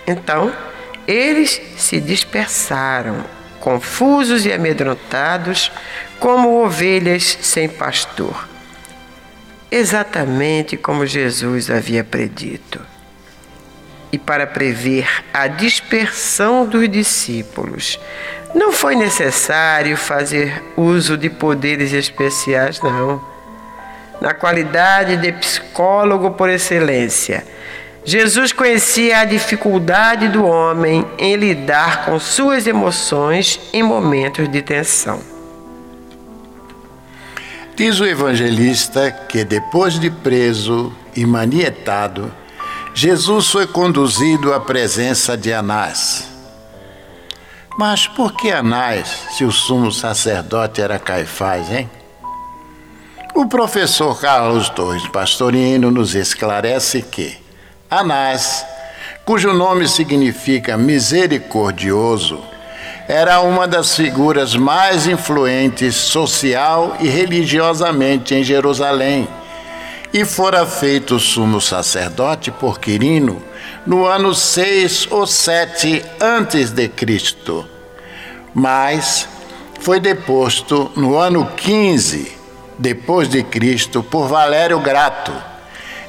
Então, 0.06 0.52
eles 1.06 1.60
se 1.76 1.98
dispersaram, 1.98 3.24
confusos 3.58 4.44
e 4.44 4.52
amedrontados, 4.52 5.72
como 6.20 6.62
ovelhas 6.62 7.38
sem 7.40 7.68
pastor. 7.68 8.48
Exatamente 9.70 10.76
como 10.76 11.06
Jesus 11.06 11.70
havia 11.70 12.04
predito 12.04 12.95
e 14.12 14.18
para 14.18 14.46
prever 14.46 15.08
a 15.32 15.46
dispersão 15.46 16.66
dos 16.66 16.88
discípulos. 16.88 17.98
Não 18.54 18.72
foi 18.72 18.94
necessário 18.94 19.96
fazer 19.96 20.62
uso 20.76 21.16
de 21.16 21.28
poderes 21.28 21.92
especiais, 21.92 22.80
não. 22.80 23.22
Na 24.20 24.32
qualidade 24.32 25.16
de 25.16 25.32
psicólogo 25.32 26.30
por 26.30 26.48
excelência, 26.48 27.44
Jesus 28.04 28.52
conhecia 28.52 29.18
a 29.18 29.24
dificuldade 29.24 30.28
do 30.28 30.44
homem 30.44 31.04
em 31.18 31.34
lidar 31.34 32.04
com 32.04 32.18
suas 32.20 32.66
emoções 32.66 33.60
em 33.72 33.82
momentos 33.82 34.48
de 34.48 34.62
tensão. 34.62 35.20
Diz 37.74 38.00
o 38.00 38.06
evangelista 38.06 39.10
que 39.10 39.44
depois 39.44 39.98
de 39.98 40.08
preso 40.08 40.94
e 41.14 41.26
manietado, 41.26 42.32
Jesus 42.98 43.48
foi 43.48 43.66
conduzido 43.66 44.54
à 44.54 44.58
presença 44.58 45.36
de 45.36 45.52
Anás. 45.52 46.26
Mas 47.78 48.06
por 48.06 48.32
que 48.32 48.50
Anás, 48.50 49.26
se 49.32 49.44
o 49.44 49.52
sumo 49.52 49.92
sacerdote 49.92 50.80
era 50.80 50.98
Caifás, 50.98 51.70
hein? 51.70 51.90
O 53.34 53.46
professor 53.46 54.18
Carlos 54.18 54.70
Torres 54.70 55.06
Pastorino 55.08 55.90
nos 55.90 56.14
esclarece 56.14 57.02
que 57.02 57.36
Anás, 57.90 58.64
cujo 59.26 59.52
nome 59.52 59.86
significa 59.88 60.78
misericordioso, 60.78 62.42
era 63.06 63.42
uma 63.42 63.68
das 63.68 63.94
figuras 63.94 64.56
mais 64.56 65.06
influentes 65.06 65.96
social 65.96 66.96
e 66.98 67.08
religiosamente 67.08 68.34
em 68.34 68.42
Jerusalém 68.42 69.28
e 70.12 70.24
fora 70.24 70.64
feito 70.66 71.18
sumo 71.18 71.60
sacerdote 71.60 72.50
por 72.50 72.78
Quirino 72.80 73.42
no 73.86 74.06
ano 74.06 74.34
6 74.34 75.08
ou 75.10 75.26
7 75.26 76.02
antes 76.20 76.70
de 76.70 76.88
Cristo. 76.88 77.66
Mas 78.54 79.28
foi 79.80 80.00
deposto 80.00 80.90
no 80.96 81.16
ano 81.16 81.46
15 81.56 82.36
depois 82.78 83.28
de 83.28 83.42
Cristo 83.42 84.02
por 84.02 84.28
Valério 84.28 84.80
Grato, 84.80 85.32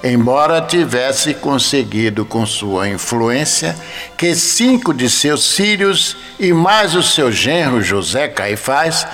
embora 0.03 0.61
tivesse 0.61 1.33
conseguido 1.33 2.25
com 2.25 2.45
sua 2.45 2.89
influência 2.89 3.75
que 4.17 4.35
cinco 4.35 4.93
de 4.93 5.09
seus 5.09 5.53
filhos 5.53 6.17
e 6.39 6.51
mais 6.53 6.93
o 6.93 7.03
seu 7.03 7.31
genro 7.31 7.81
José 7.81 8.27
Caifás 8.27 9.07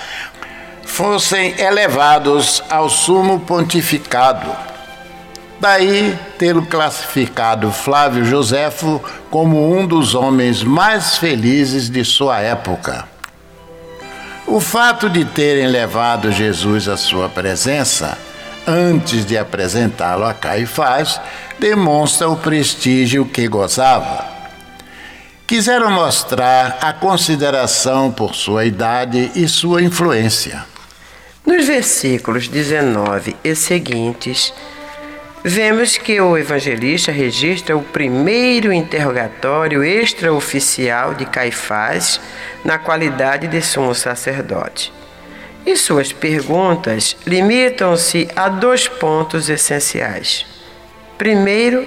fossem 0.84 1.54
elevados 1.58 2.62
ao 2.68 2.88
sumo 2.90 3.40
pontificado 3.40 4.73
Daí 5.64 6.14
tê-lo 6.36 6.66
classificado 6.66 7.72
Flávio 7.72 8.22
Joséfo 8.22 9.02
como 9.30 9.74
um 9.74 9.86
dos 9.86 10.14
homens 10.14 10.62
mais 10.62 11.16
felizes 11.16 11.88
de 11.88 12.04
sua 12.04 12.38
época. 12.38 13.08
O 14.46 14.60
fato 14.60 15.08
de 15.08 15.24
terem 15.24 15.66
levado 15.68 16.30
Jesus 16.30 16.86
à 16.86 16.98
sua 16.98 17.30
presença, 17.30 18.18
antes 18.66 19.24
de 19.24 19.38
apresentá-lo 19.38 20.26
a 20.26 20.34
Caifás, 20.34 21.18
demonstra 21.58 22.28
o 22.28 22.36
prestígio 22.36 23.24
que 23.24 23.48
gozava. 23.48 24.22
Quiseram 25.46 25.90
mostrar 25.90 26.76
a 26.82 26.92
consideração 26.92 28.12
por 28.12 28.34
sua 28.34 28.66
idade 28.66 29.32
e 29.34 29.48
sua 29.48 29.82
influência. 29.82 30.62
Nos 31.46 31.66
versículos 31.66 32.48
19 32.48 33.34
e 33.42 33.54
seguintes, 33.54 34.52
vemos 35.46 35.98
que 35.98 36.18
o 36.22 36.38
evangelista 36.38 37.12
registra 37.12 37.76
o 37.76 37.82
primeiro 37.82 38.72
interrogatório 38.72 39.84
extraoficial 39.84 41.12
de 41.12 41.26
Caifás 41.26 42.18
na 42.64 42.78
qualidade 42.78 43.46
de 43.46 43.60
sumo 43.60 43.94
sacerdote. 43.94 44.90
E 45.66 45.76
suas 45.76 46.14
perguntas 46.14 47.14
limitam-se 47.26 48.26
a 48.34 48.48
dois 48.48 48.88
pontos 48.88 49.50
essenciais. 49.50 50.46
Primeiro, 51.18 51.86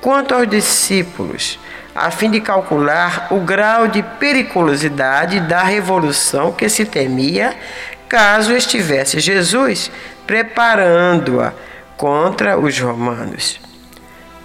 quanto 0.00 0.34
aos 0.34 0.48
discípulos, 0.48 1.60
a 1.94 2.10
fim 2.10 2.28
de 2.28 2.40
calcular 2.40 3.28
o 3.30 3.38
grau 3.38 3.86
de 3.86 4.02
periculosidade 4.02 5.38
da 5.38 5.62
revolução 5.62 6.50
que 6.52 6.68
se 6.68 6.84
temia 6.84 7.54
caso 8.08 8.52
estivesse 8.52 9.20
Jesus 9.20 9.92
preparando-a 10.26 11.69
contra 12.00 12.58
os 12.58 12.80
romanos. 12.80 13.60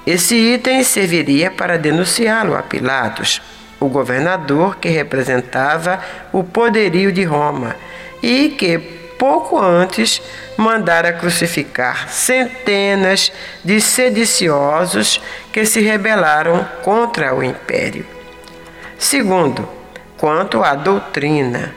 Esse 0.05 0.35
item 0.35 0.83
serviria 0.83 1.49
para 1.49 1.77
denunciá-lo 1.77 2.53
a 2.53 2.61
Pilatos, 2.61 3.41
o 3.79 3.87
governador 3.87 4.75
que 4.75 4.89
representava 4.89 6.01
o 6.33 6.43
poderio 6.43 7.13
de 7.13 7.23
Roma 7.23 7.73
e 8.21 8.49
que 8.49 8.77
pouco 9.17 9.57
antes 9.57 10.21
mandara 10.57 11.13
crucificar 11.13 12.09
centenas 12.09 13.31
de 13.63 13.79
sediciosos 13.79 15.21
que 15.53 15.65
se 15.65 15.79
rebelaram 15.79 16.67
contra 16.83 17.33
o 17.33 17.41
império. 17.41 18.05
Segundo, 18.99 19.65
quanto 20.17 20.61
à 20.61 20.75
doutrina, 20.75 21.73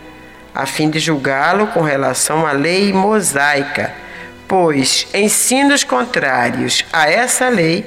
a 0.52 0.66
fim 0.66 0.90
de 0.90 0.98
julgá-lo 0.98 1.68
com 1.68 1.82
relação 1.82 2.44
à 2.44 2.50
lei 2.50 2.92
mosaica, 2.92 4.07
pois 4.48 5.06
ensinos 5.12 5.84
contrários 5.84 6.84
a 6.90 7.08
essa 7.08 7.48
lei 7.50 7.84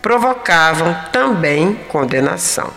provocavam 0.00 0.96
também 1.12 1.74
condenação. 1.88 2.70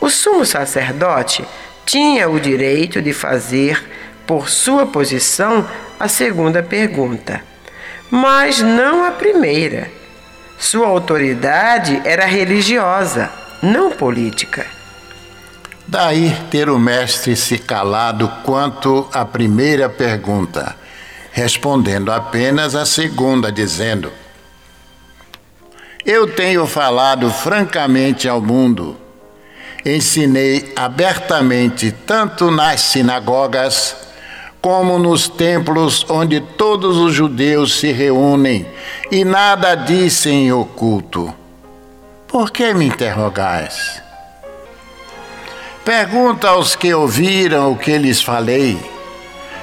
O 0.00 0.08
sumo 0.08 0.46
sacerdote 0.46 1.44
tinha 1.84 2.28
o 2.28 2.40
direito 2.40 3.02
de 3.02 3.12
fazer, 3.12 3.84
por 4.26 4.48
sua 4.48 4.86
posição, 4.86 5.68
a 6.00 6.08
segunda 6.08 6.62
pergunta, 6.62 7.42
mas 8.10 8.60
não 8.60 9.04
a 9.04 9.10
primeira. 9.10 9.90
Sua 10.58 10.86
autoridade 10.86 12.00
era 12.04 12.24
religiosa, 12.24 13.30
não 13.62 13.90
política. 13.90 14.66
Daí 15.86 16.36
ter 16.50 16.68
o 16.68 16.78
mestre 16.78 17.34
se 17.36 17.58
calado 17.58 18.28
quanto 18.44 19.08
à 19.12 19.24
primeira 19.24 19.88
pergunta, 19.88 20.76
respondendo 21.38 22.10
apenas 22.10 22.74
a 22.74 22.84
segunda, 22.84 23.52
dizendo: 23.52 24.10
Eu 26.04 26.26
tenho 26.26 26.66
falado 26.66 27.30
francamente 27.30 28.28
ao 28.28 28.40
mundo, 28.40 28.96
ensinei 29.86 30.72
abertamente 30.74 31.92
tanto 31.92 32.50
nas 32.50 32.80
sinagogas 32.80 33.96
como 34.60 34.98
nos 34.98 35.28
templos 35.28 36.04
onde 36.08 36.40
todos 36.40 36.96
os 36.96 37.14
judeus 37.14 37.78
se 37.78 37.92
reúnem 37.92 38.66
e 39.08 39.24
nada 39.24 39.76
dizem 39.76 40.46
em 40.46 40.52
oculto. 40.52 41.32
Por 42.26 42.50
que 42.50 42.74
me 42.74 42.86
interrogais? 42.86 44.02
Pergunta 45.84 46.48
aos 46.48 46.74
que 46.74 46.92
ouviram 46.92 47.72
o 47.72 47.76
que 47.76 47.96
lhes 47.96 48.20
falei. 48.20 48.97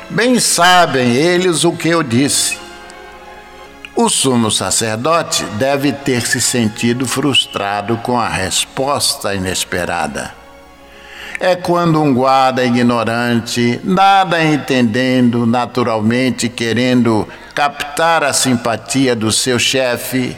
Bem 0.10 0.40
sabem 0.40 1.16
eles 1.16 1.64
o 1.64 1.72
que 1.72 1.90
eu 1.90 2.04
disse. 2.04 2.58
O 3.96 4.08
sumo 4.08 4.52
sacerdote 4.52 5.44
deve 5.58 5.92
ter 5.92 6.22
se 6.22 6.40
sentido 6.40 7.08
frustrado 7.08 7.98
com 7.98 8.20
a 8.20 8.28
resposta 8.28 9.34
inesperada. 9.34 10.34
É 11.40 11.56
quando 11.56 12.02
um 12.02 12.14
guarda 12.14 12.64
ignorante, 12.64 13.80
nada 13.84 14.44
entendendo, 14.44 15.46
naturalmente 15.46 16.50
querendo 16.50 17.28
captar 17.54 18.24
a 18.24 18.32
simpatia 18.32 19.16
do 19.16 19.32
seu 19.32 19.58
chefe, 19.58 20.38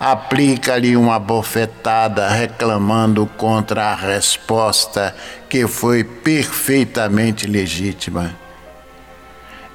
aplica-lhe 0.00 0.96
uma 0.96 1.18
bofetada 1.18 2.28
reclamando 2.28 3.26
contra 3.36 3.92
a 3.92 3.94
resposta 3.94 5.14
que 5.48 5.66
foi 5.66 6.02
perfeitamente 6.02 7.46
legítima. 7.46 8.43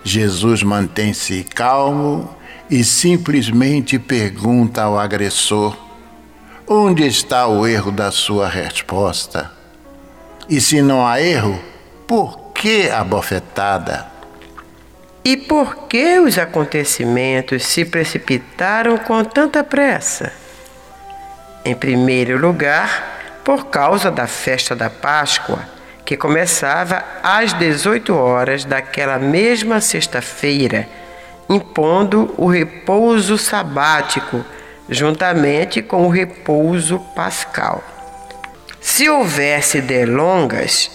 Jesus 0.04 0.64
mantém-se 0.64 1.43
calmo 1.43 2.36
e 2.70 2.84
simplesmente 2.84 4.00
pergunta 4.00 4.84
ao 4.84 4.97
agressor: 4.97 5.78
onde 6.68 7.06
está 7.06 7.47
o 7.47 7.68
erro 7.68 7.91
da 7.91 8.12
sua 8.12 8.47
resposta? 8.47 9.52
E 10.47 10.60
se 10.60 10.82
não 10.82 11.06
há 11.06 11.22
erro, 11.22 11.60
por 12.08 12.52
que 12.54 12.89
a 12.89 13.04
bofetada? 13.04 14.08
E 15.24 15.38
por 15.38 15.88
que 15.88 16.20
os 16.20 16.38
acontecimentos 16.38 17.64
se 17.66 17.86
precipitaram 17.86 18.97
com 18.97 19.24
tanta 19.24 19.64
pressa? 19.64 20.32
Em 21.64 21.76
primeiro 21.76 22.39
lugar, 22.39 23.41
por 23.43 23.68
causa 23.68 24.10
da 24.10 24.26
festa 24.28 24.76
da 24.76 24.89
Páscoa, 24.89 25.60
que 26.10 26.18
começava 26.18 27.05
às 27.22 27.53
18 27.53 28.16
horas 28.16 28.66
daquela 28.66 29.20
mesma 29.20 29.80
sexta-feira, 29.80 30.89
impondo 31.47 32.34
o 32.36 32.47
repouso 32.47 33.38
sabático 33.38 34.43
juntamente 34.89 35.84
com 35.84 36.07
o 36.07 36.10
repouso 36.10 36.97
pascal. 37.16 37.84
Se 38.82 39.07
houvesse 39.07 39.82
delongas, 39.82 40.89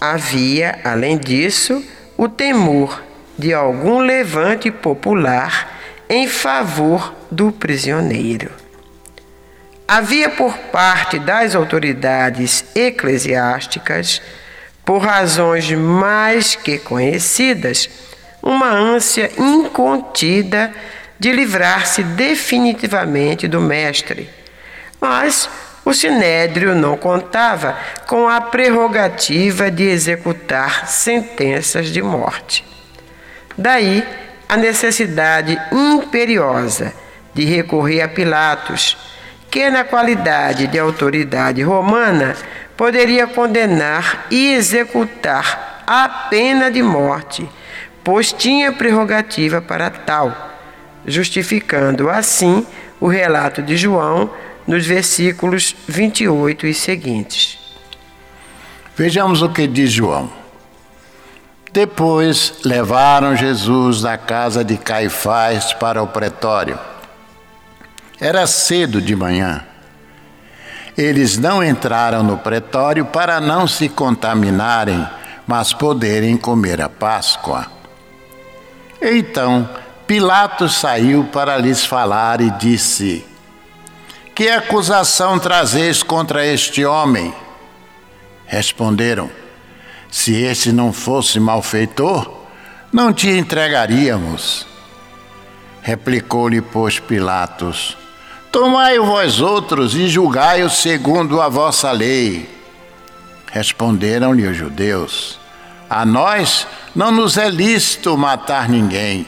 havia, 0.00 0.78
além 0.82 1.18
disso, 1.18 1.84
o 2.16 2.26
temor 2.26 3.02
de 3.36 3.52
algum 3.52 3.98
levante 3.98 4.70
popular 4.70 5.78
em 6.08 6.26
favor 6.26 7.14
do 7.30 7.52
prisioneiro. 7.52 8.50
Havia 9.90 10.28
por 10.28 10.54
parte 10.70 11.18
das 11.18 11.54
autoridades 11.54 12.62
eclesiásticas, 12.74 14.20
por 14.84 14.98
razões 14.98 15.70
mais 15.70 16.54
que 16.54 16.78
conhecidas, 16.78 17.88
uma 18.42 18.68
ânsia 18.68 19.30
incontida 19.38 20.70
de 21.18 21.32
livrar-se 21.32 22.02
definitivamente 22.02 23.48
do 23.48 23.62
Mestre. 23.62 24.28
Mas 25.00 25.48
o 25.86 25.94
Sinédrio 25.94 26.74
não 26.74 26.94
contava 26.94 27.74
com 28.06 28.28
a 28.28 28.42
prerrogativa 28.42 29.70
de 29.70 29.84
executar 29.84 30.86
sentenças 30.86 31.86
de 31.86 32.02
morte. 32.02 32.62
Daí 33.56 34.06
a 34.46 34.54
necessidade 34.54 35.58
imperiosa 35.72 36.92
de 37.32 37.46
recorrer 37.46 38.02
a 38.02 38.08
Pilatos, 38.08 39.17
que, 39.50 39.70
na 39.70 39.84
qualidade 39.84 40.66
de 40.66 40.78
autoridade 40.78 41.62
romana, 41.62 42.36
poderia 42.76 43.26
condenar 43.26 44.26
e 44.30 44.52
executar 44.52 45.82
a 45.86 46.08
pena 46.08 46.70
de 46.70 46.82
morte, 46.82 47.48
pois 48.04 48.32
tinha 48.32 48.72
prerrogativa 48.72 49.60
para 49.60 49.90
tal, 49.90 50.56
justificando 51.06 52.10
assim 52.10 52.66
o 53.00 53.08
relato 53.08 53.62
de 53.62 53.76
João 53.76 54.30
nos 54.66 54.86
versículos 54.86 55.74
28 55.88 56.66
e 56.66 56.74
seguintes. 56.74 57.58
Vejamos 58.94 59.42
o 59.42 59.48
que 59.48 59.66
diz 59.66 59.90
João. 59.90 60.30
Depois 61.72 62.54
levaram 62.64 63.36
Jesus 63.36 64.02
da 64.02 64.18
casa 64.18 64.64
de 64.64 64.76
Caifás 64.76 65.72
para 65.72 66.02
o 66.02 66.06
pretório. 66.06 66.78
Era 68.20 68.46
cedo 68.46 69.00
de 69.00 69.14
manhã. 69.14 69.64
Eles 70.96 71.38
não 71.38 71.62
entraram 71.62 72.22
no 72.22 72.38
pretório 72.38 73.04
para 73.04 73.40
não 73.40 73.68
se 73.68 73.88
contaminarem, 73.88 75.06
mas 75.46 75.72
poderem 75.72 76.36
comer 76.36 76.80
a 76.80 76.88
Páscoa. 76.88 77.66
Então 79.00 79.68
Pilatos 80.06 80.74
saiu 80.74 81.24
para 81.24 81.56
lhes 81.58 81.84
falar 81.84 82.40
e 82.40 82.50
disse: 82.52 83.24
Que 84.34 84.48
acusação 84.48 85.38
trazeis 85.38 86.02
contra 86.02 86.44
este 86.44 86.84
homem? 86.84 87.32
Responderam: 88.46 89.30
se 90.10 90.34
esse 90.34 90.72
não 90.72 90.92
fosse 90.92 91.38
malfeitor, 91.38 92.46
não 92.90 93.12
te 93.12 93.28
entregaríamos. 93.28 94.66
Replicou-lhe, 95.82 96.62
pois, 96.62 96.98
Pilatos: 96.98 97.96
Tomai-o 98.50 99.04
vós 99.04 99.40
outros 99.40 99.94
e 99.94 100.08
julgai-o 100.08 100.70
segundo 100.70 101.40
a 101.40 101.48
vossa 101.48 101.90
lei. 101.90 102.48
Responderam-lhe 103.52 104.46
os 104.46 104.56
judeus: 104.56 105.38
A 105.88 106.04
nós 106.06 106.66
não 106.94 107.10
nos 107.10 107.36
é 107.36 107.48
lícito 107.50 108.16
matar 108.16 108.68
ninguém. 108.68 109.26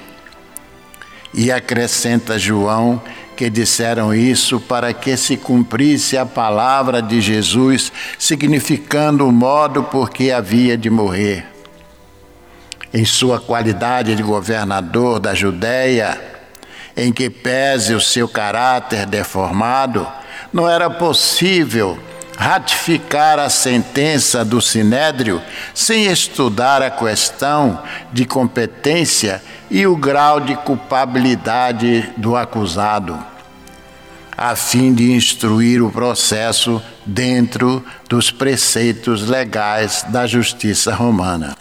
E 1.32 1.52
acrescenta 1.52 2.38
João 2.38 3.00
que 3.36 3.48
disseram 3.48 4.12
isso 4.12 4.60
para 4.60 4.92
que 4.92 5.16
se 5.16 5.36
cumprisse 5.36 6.18
a 6.18 6.26
palavra 6.26 7.00
de 7.00 7.22
Jesus, 7.22 7.90
significando 8.18 9.26
o 9.26 9.32
modo 9.32 9.82
por 9.82 10.10
que 10.10 10.30
havia 10.30 10.76
de 10.76 10.90
morrer. 10.90 11.46
Em 12.92 13.04
sua 13.04 13.40
qualidade 13.40 14.14
de 14.14 14.22
governador 14.22 15.18
da 15.18 15.34
Judéia, 15.34 16.29
em 17.00 17.10
que 17.10 17.30
pese 17.30 17.94
o 17.94 18.00
seu 18.00 18.28
caráter 18.28 19.06
deformado, 19.06 20.06
não 20.52 20.68
era 20.68 20.90
possível 20.90 21.98
ratificar 22.36 23.38
a 23.38 23.48
sentença 23.48 24.44
do 24.44 24.60
Sinédrio 24.60 25.40
sem 25.74 26.04
estudar 26.06 26.82
a 26.82 26.90
questão 26.90 27.82
de 28.12 28.26
competência 28.26 29.42
e 29.70 29.86
o 29.86 29.96
grau 29.96 30.40
de 30.40 30.54
culpabilidade 30.56 32.10
do 32.18 32.36
acusado. 32.36 33.18
a 34.42 34.56
fim 34.56 34.94
de 34.94 35.12
instruir 35.12 35.82
o 35.82 35.90
processo 35.90 36.82
dentro 37.04 37.84
dos 38.08 38.30
preceitos 38.30 39.28
legais 39.28 40.02
da 40.08 40.26
justiça 40.26 40.94
romana. 40.94 41.54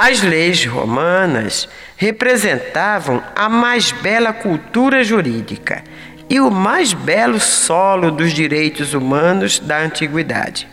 As 0.00 0.22
leis 0.22 0.64
romanas 0.64 1.68
representavam 1.96 3.20
a 3.34 3.48
mais 3.48 3.90
bela 3.90 4.32
cultura 4.32 5.02
jurídica 5.02 5.82
e 6.30 6.38
o 6.38 6.52
mais 6.52 6.92
belo 6.92 7.40
solo 7.40 8.12
dos 8.12 8.32
direitos 8.32 8.94
humanos 8.94 9.58
da 9.58 9.80
antiguidade, 9.80 10.68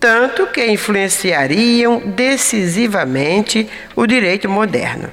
tanto 0.00 0.46
que 0.46 0.64
influenciariam 0.64 1.98
decisivamente 1.98 3.68
o 3.94 4.06
direito 4.06 4.48
moderno. 4.48 5.10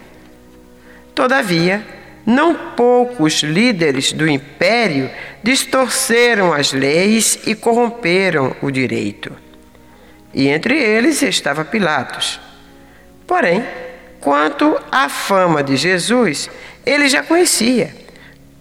Todavia, 1.14 1.86
não 2.26 2.56
poucos 2.78 3.44
líderes 3.44 4.14
do 4.14 4.26
império 4.26 5.12
distorceram 5.44 6.54
as 6.54 6.72
leis 6.72 7.38
e 7.46 7.54
corromperam 7.54 8.56
o 8.62 8.72
direito. 8.72 9.36
E 10.34 10.48
entre 10.48 10.82
eles 10.82 11.22
estava 11.22 11.66
Pilatos. 11.66 12.47
Porém, 13.28 13.64
quanto 14.22 14.80
à 14.90 15.10
fama 15.10 15.62
de 15.62 15.76
Jesus, 15.76 16.50
ele 16.86 17.10
já 17.10 17.22
conhecia, 17.22 17.94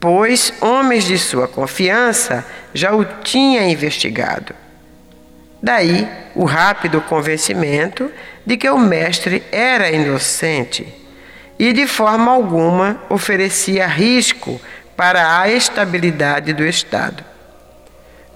pois 0.01 0.53
homens 0.61 1.05
de 1.05 1.17
sua 1.17 1.47
confiança 1.47 2.45
já 2.75 2.93
o 2.93 3.05
tinham 3.05 3.65
investigado. 3.65 4.53
Daí 5.63 6.07
o 6.35 6.45
rápido 6.45 7.01
convencimento 7.01 8.11
de 8.45 8.57
que 8.57 8.69
o 8.69 8.79
mestre 8.79 9.43
era 9.51 9.91
inocente 9.91 10.87
e 11.59 11.73
de 11.73 11.87
forma 11.87 12.31
alguma 12.31 13.01
oferecia 13.09 13.87
risco 13.87 14.61
para 14.97 15.41
a 15.41 15.49
estabilidade 15.49 16.53
do 16.53 16.65
Estado. 16.65 17.25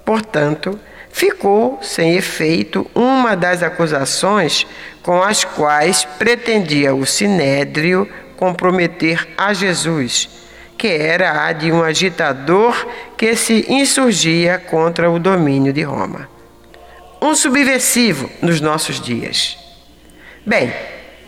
Portanto, 0.05 0.79
ficou 1.11 1.79
sem 1.83 2.17
efeito 2.17 2.89
uma 2.95 3.37
das 3.37 3.63
acusações 3.63 4.67
com 5.03 5.23
as 5.23 5.45
quais 5.45 6.05
pretendia 6.19 6.95
o 6.95 7.07
Sinédrio 7.07 8.09
comprometer 8.37 9.29
a 9.37 9.53
Jesus, 9.53 10.29
que 10.77 10.89
era 10.89 11.45
a 11.47 11.53
de 11.53 11.71
um 11.71 11.83
agitador 11.83 12.87
que 13.17 13.37
se 13.37 13.67
insurgia 13.69 14.59
contra 14.59 15.11
o 15.11 15.19
domínio 15.19 15.73
de 15.73 15.83
Roma. 15.83 16.29
Um 17.21 17.35
subversivo 17.35 18.31
nos 18.41 18.61
nossos 18.61 18.99
dias. 18.99 19.59
Bem, 20.45 20.73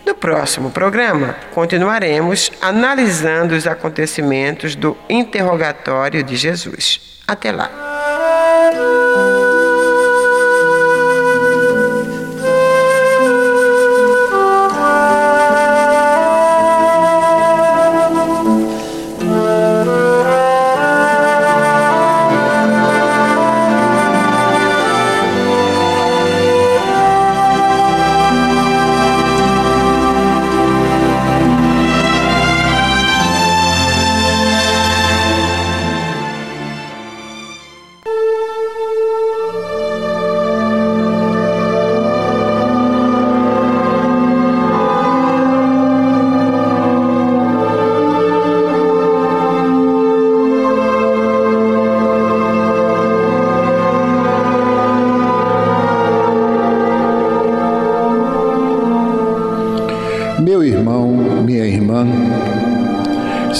no 0.05 0.15
próximo 0.15 0.71
programa, 0.71 1.35
continuaremos 1.53 2.51
analisando 2.61 3.55
os 3.55 3.67
acontecimentos 3.67 4.75
do 4.75 4.97
interrogatório 5.07 6.23
de 6.23 6.35
Jesus. 6.35 7.21
Até 7.27 7.51
lá! 7.51 7.69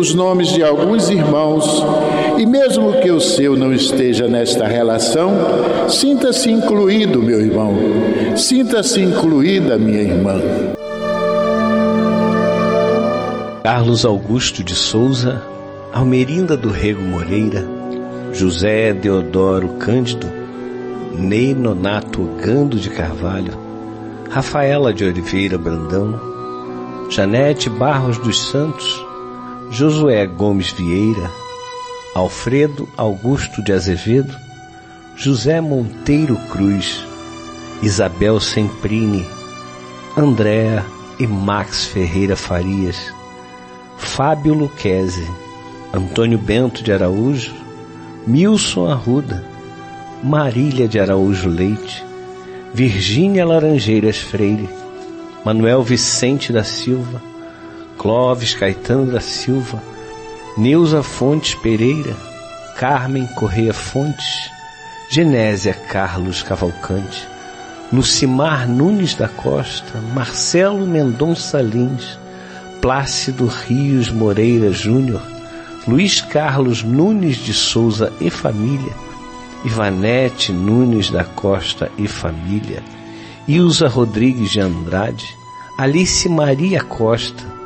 os 0.00 0.14
nomes 0.14 0.48
de 0.48 0.62
alguns 0.62 1.10
irmãos 1.10 1.84
e, 2.38 2.46
mesmo 2.46 2.94
que 3.02 3.10
o 3.10 3.20
seu 3.20 3.54
não 3.54 3.70
esteja 3.70 4.26
nesta 4.26 4.66
relação, 4.66 5.30
sinta-se 5.90 6.50
incluído, 6.50 7.22
meu 7.22 7.38
irmão, 7.38 7.76
sinta-se 8.34 8.98
incluída, 8.98 9.76
minha 9.76 10.00
irmã. 10.00 10.40
Carlos 13.62 14.06
Augusto 14.06 14.64
de 14.64 14.74
Souza, 14.74 15.42
Almerinda 15.92 16.56
do 16.56 16.70
Rego 16.70 17.02
Moreira, 17.02 17.62
José 18.32 18.94
Deodoro 18.94 19.68
Cândido, 19.78 20.26
Ney 21.12 21.54
Nonato 21.54 22.22
Gando 22.42 22.78
de 22.78 22.88
Carvalho, 22.88 23.52
Rafaela 24.30 24.94
de 24.94 25.04
Oliveira 25.04 25.58
Brandão, 25.58 26.18
Janete 27.10 27.68
Barros 27.68 28.16
dos 28.16 28.48
Santos, 28.48 29.09
Josué 29.72 30.26
Gomes 30.26 30.72
Vieira, 30.72 31.30
Alfredo 32.12 32.88
Augusto 32.96 33.62
de 33.62 33.72
Azevedo, 33.72 34.36
José 35.16 35.60
Monteiro 35.60 36.36
Cruz, 36.50 37.06
Isabel 37.80 38.40
Semprini, 38.40 39.24
Andréa 40.16 40.84
e 41.20 41.26
Max 41.26 41.86
Ferreira 41.86 42.34
Farias, 42.34 43.14
Fábio 43.96 44.54
Luquezzi, 44.54 45.30
Antônio 45.92 46.38
Bento 46.38 46.82
de 46.82 46.92
Araújo, 46.92 47.54
Milson 48.26 48.90
Arruda, 48.90 49.44
Marília 50.20 50.88
de 50.88 50.98
Araújo 50.98 51.48
Leite, 51.48 52.04
Virgínia 52.74 53.46
Laranjeiras 53.46 54.18
Freire, 54.18 54.68
Manuel 55.44 55.84
Vicente 55.84 56.52
da 56.52 56.64
Silva, 56.64 57.29
Clóvis 58.00 58.54
Caetano 58.54 59.12
da 59.12 59.20
Silva, 59.20 59.78
Neuza 60.56 61.02
Fontes 61.02 61.54
Pereira, 61.54 62.16
Carmen 62.78 63.26
Correia 63.26 63.74
Fontes, 63.74 64.50
Genésia 65.10 65.74
Carlos 65.74 66.42
Cavalcante, 66.42 67.28
Lucimar 67.92 68.66
Nunes 68.66 69.12
da 69.12 69.28
Costa, 69.28 69.98
Marcelo 70.14 70.86
Mendonça 70.86 71.60
Lins, 71.60 72.18
Plácido 72.80 73.44
Rios 73.44 74.08
Moreira 74.08 74.72
Júnior, 74.72 75.20
Luiz 75.86 76.22
Carlos 76.22 76.82
Nunes 76.82 77.36
de 77.36 77.52
Souza 77.52 78.10
e 78.18 78.30
família, 78.30 78.94
Ivanete 79.62 80.54
Nunes 80.54 81.10
da 81.10 81.24
Costa 81.24 81.92
e 81.98 82.08
família, 82.08 82.82
Ilza 83.46 83.88
Rodrigues 83.88 84.52
de 84.52 84.60
Andrade, 84.60 85.36
Alice 85.76 86.26
Maria 86.30 86.82
Costa, 86.82 87.59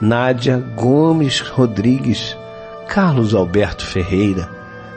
Nádia 0.00 0.58
Gomes 0.74 1.40
Rodrigues, 1.40 2.36
Carlos 2.86 3.34
Alberto 3.34 3.86
Ferreira, 3.86 4.48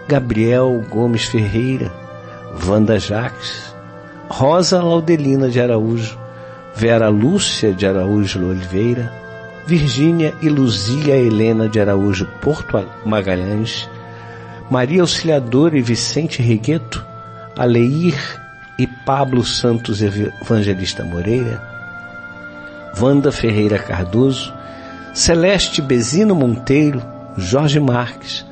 Gabriel 0.10 0.84
Gomes 0.90 1.24
Ferreira, 1.24 1.90
Wanda 2.66 3.00
Jacques, 3.00 3.74
Rosa 4.30 4.82
Laudelina 4.82 5.48
de 5.48 5.62
Araújo, 5.62 6.18
Vera 6.76 7.08
Lúcia 7.08 7.72
de 7.72 7.88
Araújo 7.88 8.46
Oliveira, 8.46 9.12
Virgínia 9.66 10.34
e 10.42 10.50
Luzia 10.50 11.16
Helena 11.16 11.70
de 11.70 11.80
Araújo 11.80 12.26
Porto 12.42 12.86
Magalhães, 13.06 13.90
Maria 14.70 15.02
Auxiliadora 15.02 15.78
e 15.78 15.82
Vicente 15.82 16.42
Rigueto, 16.42 17.06
Aleir 17.58 18.18
e 18.78 18.86
Pablo 18.86 19.46
Santos 19.46 20.02
Evangelista 20.02 21.06
Moreira, 21.06 21.62
Wanda 23.00 23.32
Ferreira 23.32 23.80
Cardoso, 23.80 24.59
Celeste 25.14 25.82
Bezino 25.82 26.36
Monteiro, 26.36 27.02
Jorge 27.38 27.80
Marques, 27.80 28.46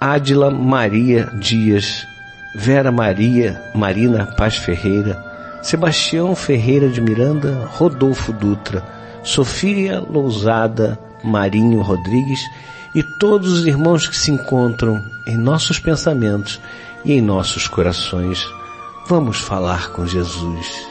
Ádila 0.00 0.50
Maria 0.50 1.30
Dias, 1.40 2.06
Vera 2.56 2.90
Maria 2.90 3.60
Marina 3.74 4.26
Paz 4.26 4.56
Ferreira, 4.56 5.22
Sebastião 5.62 6.34
Ferreira 6.34 6.88
de 6.88 7.00
Miranda, 7.00 7.68
Rodolfo 7.72 8.32
Dutra, 8.32 8.82
Sofia 9.22 10.00
Lousada 10.00 10.98
Marinho 11.24 11.80
Rodrigues 11.80 12.40
e 12.94 13.02
todos 13.18 13.52
os 13.52 13.66
irmãos 13.66 14.06
que 14.06 14.16
se 14.16 14.30
encontram 14.30 15.02
em 15.26 15.36
nossos 15.36 15.78
pensamentos 15.78 16.60
e 17.04 17.12
em 17.12 17.20
nossos 17.20 17.66
corações. 17.66 18.46
Vamos 19.08 19.38
falar 19.38 19.90
com 19.90 20.06
Jesus. 20.06 20.86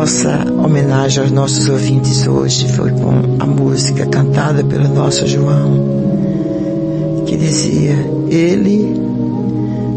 Nossa 0.00 0.46
homenagem 0.64 1.22
aos 1.22 1.30
nossos 1.30 1.68
ouvintes 1.68 2.26
hoje 2.26 2.66
foi 2.72 2.90
com 2.90 3.36
a 3.38 3.44
música 3.44 4.06
cantada 4.06 4.64
pelo 4.64 4.88
nosso 4.88 5.26
João, 5.26 7.22
que 7.26 7.36
dizia: 7.36 7.96
Ele, 8.30 8.94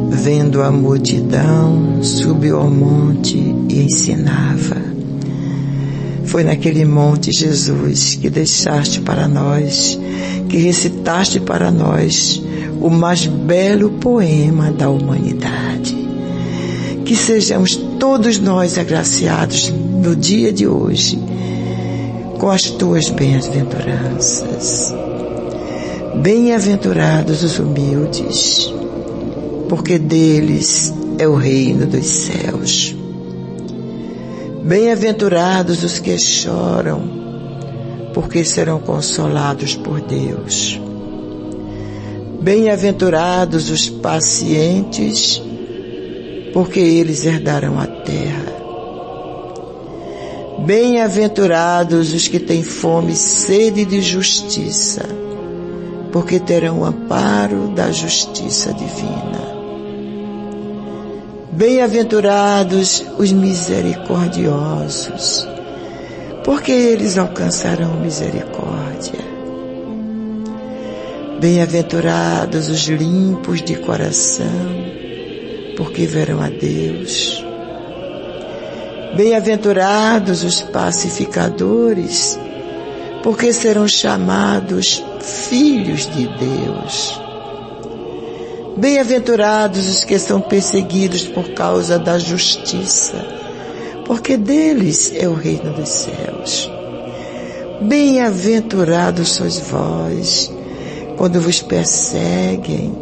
vendo 0.10 0.62
a 0.62 0.70
multidão, 0.70 2.04
subiu 2.04 2.60
ao 2.60 2.70
monte 2.70 3.38
e 3.70 3.84
ensinava. 3.84 4.76
Foi 6.26 6.44
naquele 6.44 6.84
monte, 6.84 7.32
Jesus, 7.32 8.16
que 8.16 8.30
deixaste 8.30 9.00
para 9.00 9.26
nós, 9.30 9.98
que 10.50 10.58
recitaste 10.58 11.40
para 11.40 11.72
nós 11.72 12.44
o 12.82 12.90
mais 12.90 13.26
belo 13.26 13.90
poema 13.90 14.70
da 14.70 14.90
humanidade. 14.90 15.96
Que 17.06 17.16
sejamos 17.16 17.78
todos 17.98 18.38
nós 18.38 18.78
agraciados 18.78 19.72
no 20.04 20.16
dia 20.18 20.52
de 20.52 20.68
hoje 20.68 21.18
com 22.38 22.50
as 22.50 22.64
tuas 22.64 23.10
bem-aventuranças. 23.10 24.94
Bem-aventurados 26.22 27.42
os 27.42 27.58
humildes, 27.58 28.74
porque 29.70 29.98
deles 29.98 30.94
é 31.18 31.26
o 31.26 31.36
reino 31.36 31.88
dos 31.88 32.06
céus. 32.06 32.94
Bem-aventurados 34.62 35.86
os 35.86 36.00
que 36.00 36.20
choram, 36.20 37.02
porque 38.14 38.44
serão 38.44 38.80
consolados 38.80 39.76
por 39.78 40.02
Deus. 40.02 40.82
Bem-aventurados 42.42 43.70
os 43.70 43.90
pacientes, 43.90 45.42
porque 46.52 46.82
eles 46.82 47.26
herdarão 47.26 47.80
a 47.80 47.88
terra. 47.88 48.53
Bem-aventurados 50.66 52.14
os 52.14 52.28
que 52.30 52.40
têm 52.40 52.64
fome 52.64 53.12
e 53.12 53.18
sede 53.18 53.84
de 53.84 54.02
justiça, 54.02 55.04
porque 56.10 56.40
terão 56.40 56.80
o 56.80 56.86
amparo 56.86 57.68
da 57.76 57.92
justiça 57.92 58.74
divina. 58.74 59.44
Bem-aventurados 61.52 63.04
os 63.20 63.34
misericordiosos, 63.34 65.46
porque 66.46 66.72
eles 66.72 67.18
alcançarão 67.18 68.00
misericórdia. 68.00 69.20
Bem-aventurados 71.42 72.70
os 72.70 72.88
limpos 72.88 73.62
de 73.62 73.76
coração, 73.76 74.48
porque 75.76 76.06
verão 76.06 76.42
a 76.42 76.48
Deus. 76.48 77.53
Bem-aventurados 79.16 80.44
os 80.44 80.64
pacificadores, 80.64 82.40
porque 83.22 83.54
serão 83.54 83.88
chamados 83.88 85.04
filhos 85.22 86.08
de 86.08 86.28
Deus. 86.28 87.22
Bem-aventurados 88.76 89.88
os 89.88 90.04
que 90.04 90.18
são 90.18 90.42
perseguidos 90.42 91.28
por 91.28 91.50
causa 91.50 92.00
da 92.00 92.18
justiça, 92.18 93.24
porque 94.04 94.36
deles 94.36 95.14
é 95.16 95.28
o 95.28 95.36
reino 95.36 95.74
dos 95.74 95.90
céus. 95.90 96.72
Bem-aventurados 97.82 99.34
sois 99.34 99.60
vós, 99.60 100.52
quando 101.18 101.40
vos 101.40 101.62
perseguem, 101.62 102.98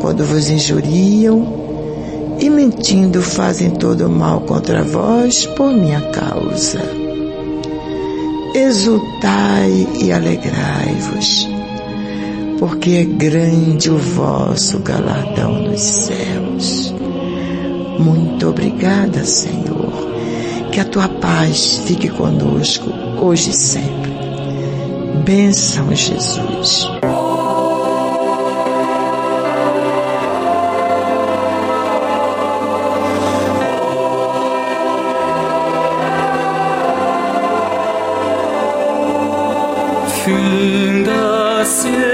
quando 0.00 0.24
vos 0.24 0.48
injuriam 0.48 1.65
e 2.38 2.50
mentindo 2.50 3.22
fazem 3.22 3.70
todo 3.70 4.06
o 4.06 4.10
mal 4.10 4.40
contra 4.40 4.82
vós 4.82 5.46
por 5.46 5.72
minha 5.72 6.00
causa. 6.10 6.80
Exultai 8.54 9.86
e 10.00 10.12
alegrai-vos, 10.12 11.48
porque 12.58 12.90
é 12.90 13.04
grande 13.04 13.90
o 13.90 13.98
vosso 13.98 14.78
galardão 14.80 15.62
nos 15.62 15.80
céus. 15.80 16.94
Muito 17.98 18.48
obrigada, 18.48 19.24
Senhor. 19.24 20.06
Que 20.72 20.80
a 20.80 20.84
tua 20.84 21.08
paz 21.08 21.82
fique 21.86 22.08
conosco 22.08 22.90
hoje 23.20 23.50
e 23.50 23.54
sempre. 23.54 24.12
Bênção, 25.24 25.94
Jesus. 25.94 26.95
Finda-se 40.26 41.88
este 41.88 42.05